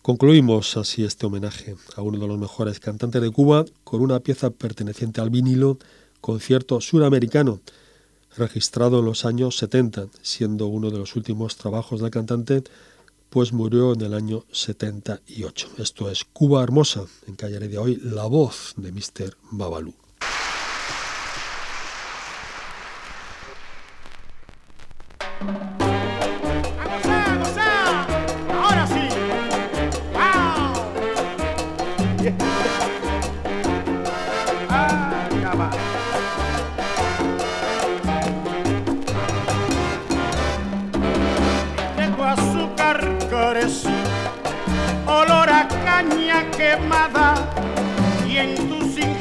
Concluimos 0.03 0.77
así 0.77 1.05
este 1.05 1.25
homenaje 1.25 1.75
a 1.97 2.03
uno 2.03 2.19
de 2.19 2.29
los 2.29 2.39
mejores 2.39 2.81
cantantes 2.81 3.23
de 3.23 3.31
Cuba 3.31 3.65
con 3.83 4.03
una 4.03 4.21
pieza 4.21 4.51
perteneciente 4.51 5.23
al 5.23 5.31
vinilo 5.31 5.79
Concierto 6.21 6.83
Suramericano, 6.83 7.61
registrado 8.37 9.01
en 9.01 9.07
los 9.07 9.25
años 9.25 9.57
70, 9.57 10.09
siendo 10.23 10.67
uno 10.67 10.91
de 10.91 10.99
los 10.99 11.17
últimos 11.17 11.57
trabajos 11.57 12.01
del 12.01 12.11
cantante, 12.11 12.65
pues 13.31 13.53
murió 13.53 13.93
en 13.93 14.01
el 14.03 14.15
año 14.15 14.45
78. 14.53 15.69
Esto 15.79 16.11
es 16.11 16.25
Cuba 16.25 16.63
Hermosa, 16.63 17.05
en 17.27 17.37
Calle 17.37 17.57
Heredia 17.57 17.81
hoy, 17.81 17.97
la 18.03 18.25
voz 18.25 18.75
de 18.77 18.93
Mr. 18.93 19.37
Babalú. 19.51 19.95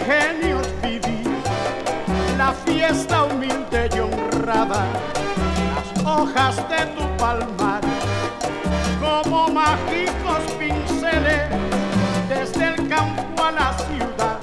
Tus 0.07 0.15
ingenios 0.15 0.67
viví 0.81 1.23
la 2.37 2.53
fiesta 2.53 3.25
humilde 3.25 3.89
y 3.93 3.99
honrada 3.99 4.85
las 5.75 6.05
hojas 6.05 6.55
de 6.69 6.85
tu 6.95 7.17
palmar 7.17 7.81
como 9.01 9.49
mágicos 9.49 10.39
pinceles 10.57 11.49
desde 12.29 12.69
el 12.69 12.87
campo 12.87 13.43
a 13.43 13.51
la 13.51 13.73
ciudad 13.77 14.39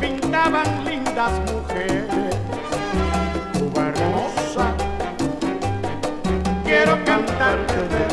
pintaban 0.00 0.84
lindas 0.84 1.32
mujeres. 1.50 2.36
Cuba 3.52 3.88
hermosa 3.88 4.74
quiero 6.64 7.02
cantarte. 7.04 7.74
de 7.74 8.03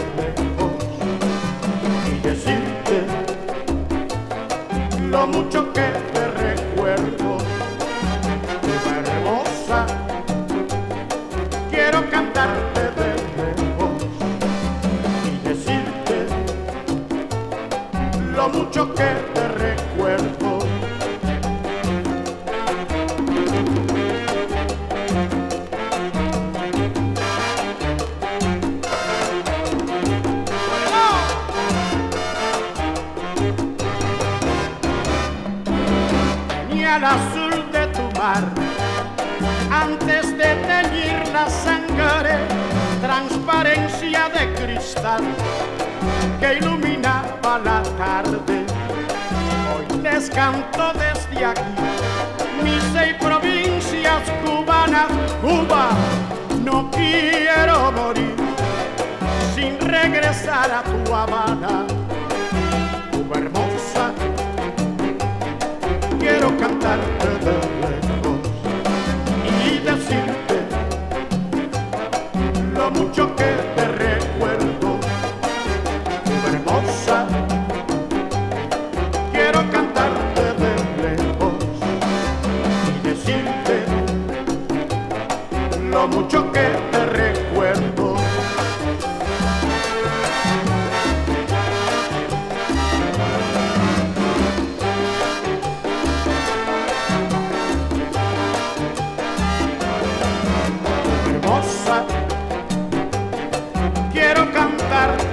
Quiero 104.61 105.30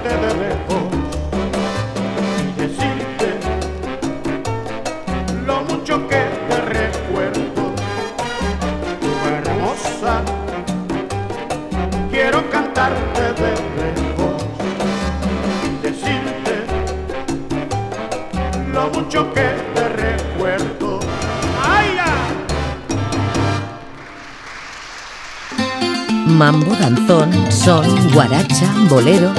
Mambo, 26.51 26.75
danzón, 26.75 27.29
son, 27.51 27.85
guaracha, 28.11 28.73
bolero, 28.89 29.31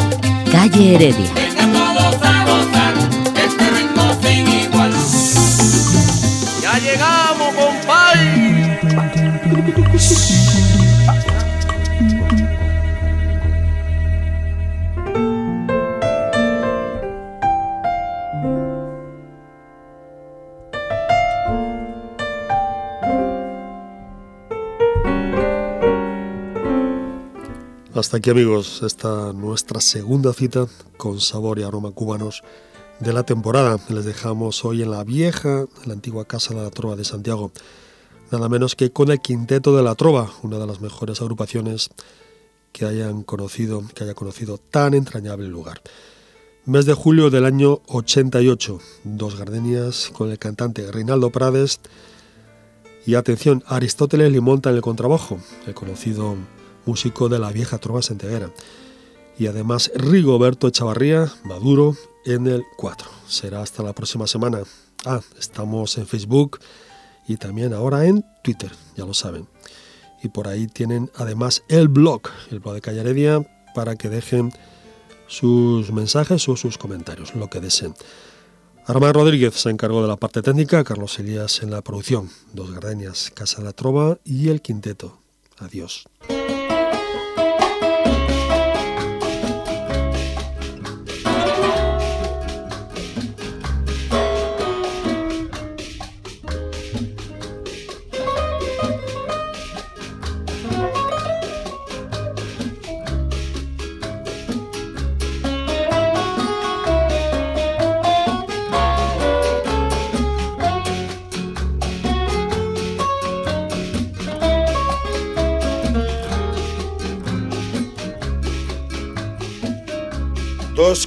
calle 0.53 0.95
Heredia. 0.95 1.27
Ya 6.63 6.79
llegamos. 6.79 7.21
Hasta 28.11 28.19
aquí 28.19 28.31
amigos, 28.31 28.83
esta 28.83 29.33
nuestra 29.33 29.81
segunda 29.81 30.33
cita 30.33 30.67
con 30.97 31.21
sabor 31.21 31.61
y 31.61 31.63
aroma 31.63 31.93
cubanos 31.93 32.43
de 32.99 33.13
la 33.13 33.23
temporada. 33.23 33.79
Les 33.89 34.05
dejamos 34.05 34.65
hoy 34.65 34.83
en 34.83 34.91
la 34.91 35.05
vieja, 35.05 35.61
en 35.61 35.69
la 35.87 35.93
antigua 35.93 36.25
Casa 36.25 36.53
de 36.53 36.61
la 36.61 36.71
Trova 36.71 36.97
de 36.97 37.05
Santiago, 37.05 37.53
nada 38.33 38.49
menos 38.49 38.75
que 38.75 38.91
con 38.91 39.13
el 39.13 39.21
Quinteto 39.21 39.77
de 39.77 39.85
la 39.85 39.95
Trova, 39.95 40.29
una 40.43 40.59
de 40.59 40.67
las 40.67 40.81
mejores 40.81 41.21
agrupaciones 41.21 41.91
que 42.73 42.85
hayan 42.85 43.23
conocido, 43.23 43.85
que 43.95 44.03
haya 44.03 44.15
conocido 44.15 44.59
tan 44.59 44.95
entrañable 44.95 45.47
lugar. 45.47 45.81
Mes 46.65 46.87
de 46.87 46.95
julio 46.95 47.31
del 47.31 47.45
año 47.45 47.81
88, 47.87 48.81
dos 49.05 49.39
gardenias 49.39 50.11
con 50.13 50.33
el 50.33 50.39
cantante 50.41 50.91
Reinaldo 50.91 51.31
Prades 51.31 51.79
y 53.07 53.15
atención, 53.15 53.63
Aristóteles 53.69 54.33
Limonta 54.33 54.71
en 54.71 54.75
el 54.75 54.83
contrabajo, 54.83 55.39
el 55.69 55.75
conocido 55.75 56.35
músico 56.87 57.29
de 57.29 57.39
la 57.39 57.51
vieja 57.53 57.79
trova 57.79 58.03
santiaguera. 58.03 58.51
Y 59.39 59.47
además 59.47 59.91
Rigoberto 59.95 60.69
Echavarría, 60.69 61.33
Maduro, 61.45 61.97
en 62.25 62.47
el 62.47 62.65
4. 62.77 63.09
Será 63.27 63.63
hasta 63.63 63.83
la 63.83 63.95
próxima 63.95 64.27
semana. 64.27 64.63
Ah, 65.07 65.21
estamos 65.39 65.97
en 65.99 66.07
Facebook 66.07 66.61
y 67.27 67.37
también 67.37 67.73
ahora 67.73 68.07
en 68.07 68.25
Twitter, 68.43 68.71
ya 68.97 69.05
lo 69.05 69.15
saben. 69.15 69.49
Y 70.23 70.29
por 70.29 70.49
ahí 70.49 70.67
tienen 70.67 71.11
además 71.17 71.63
el 71.69 71.89
blog, 71.89 72.23
el 72.51 72.61
blog 72.61 72.75
de 72.75 72.81
Calle 72.81 73.01
Heredia, 73.01 73.47
para 73.75 73.97
que 73.97 74.09
dejen 74.09 74.53
sus 75.27 75.93
mensajes 75.93 76.49
o 76.49 76.57
sus 76.57 76.77
comentarios, 76.77 77.35
lo 77.35 77.49
que 77.49 77.61
deseen. 77.61 77.95
Armand 78.87 79.15
Rodríguez 79.15 79.55
se 79.55 79.71
encargó 79.71 80.03
de 80.03 80.09
la 80.09 80.17
parte 80.17 80.43
técnica, 80.43 80.83
Carlos 80.83 81.19
Elías 81.19 81.63
en 81.63 81.71
la 81.71 81.83
producción, 81.83 82.29
Dos 82.53 82.73
Gardenias, 82.73 83.31
Casa 83.33 83.59
de 83.59 83.65
la 83.65 83.73
Trova 83.73 84.19
y 84.25 84.49
el 84.49 84.61
Quinteto. 84.61 85.19
Adiós. 85.59 86.05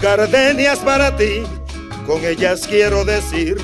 Gardenias 0.04 0.80
para 0.80 1.16
ti, 1.16 1.44
con 2.06 2.26
ellas 2.26 2.68
quiero 2.68 3.06
decir, 3.06 3.56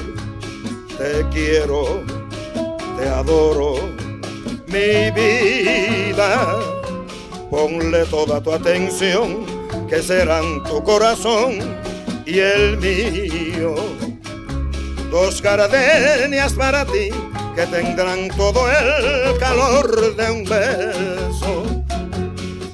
te 0.97 1.25
quiero, 1.33 2.01
te 2.97 3.09
adoro, 3.09 3.75
mi 4.67 5.11
vida. 5.11 6.57
Ponle 7.51 8.05
toda 8.05 8.41
tu 8.41 8.53
atención, 8.53 9.45
que 9.89 10.01
serán 10.01 10.63
tu 10.63 10.81
corazón 10.81 11.59
y 12.25 12.39
el 12.39 12.77
mío. 12.77 13.75
Dos 15.11 15.41
gardenias 15.41 16.53
para 16.53 16.85
ti, 16.85 17.09
que 17.53 17.65
tendrán 17.65 18.29
todo 18.37 18.65
el 18.71 19.37
calor 19.39 20.15
de 20.15 20.31
un 20.31 20.45
beso 20.45 21.28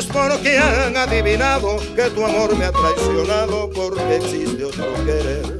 es 0.00 0.06
porque 0.06 0.56
han 0.56 0.96
adivinado 0.96 1.76
que 1.94 2.08
tu 2.10 2.24
amor 2.24 2.56
me 2.56 2.64
ha 2.64 2.72
traicionado 2.72 3.68
porque 3.68 4.16
existe 4.16 4.64
otro 4.64 4.94
querer. 5.04 5.59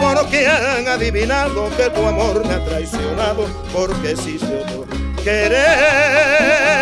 es 0.00 0.14
porque 0.14 0.46
han 0.46 0.88
adivinado 0.88 1.68
que 1.76 1.90
tu 1.90 2.06
amor 2.06 2.46
me 2.46 2.54
ha 2.54 2.64
traicionado 2.64 3.46
porque 3.72 4.12
existe 4.12 4.46
otro 4.46 4.86
querer. 5.22 6.79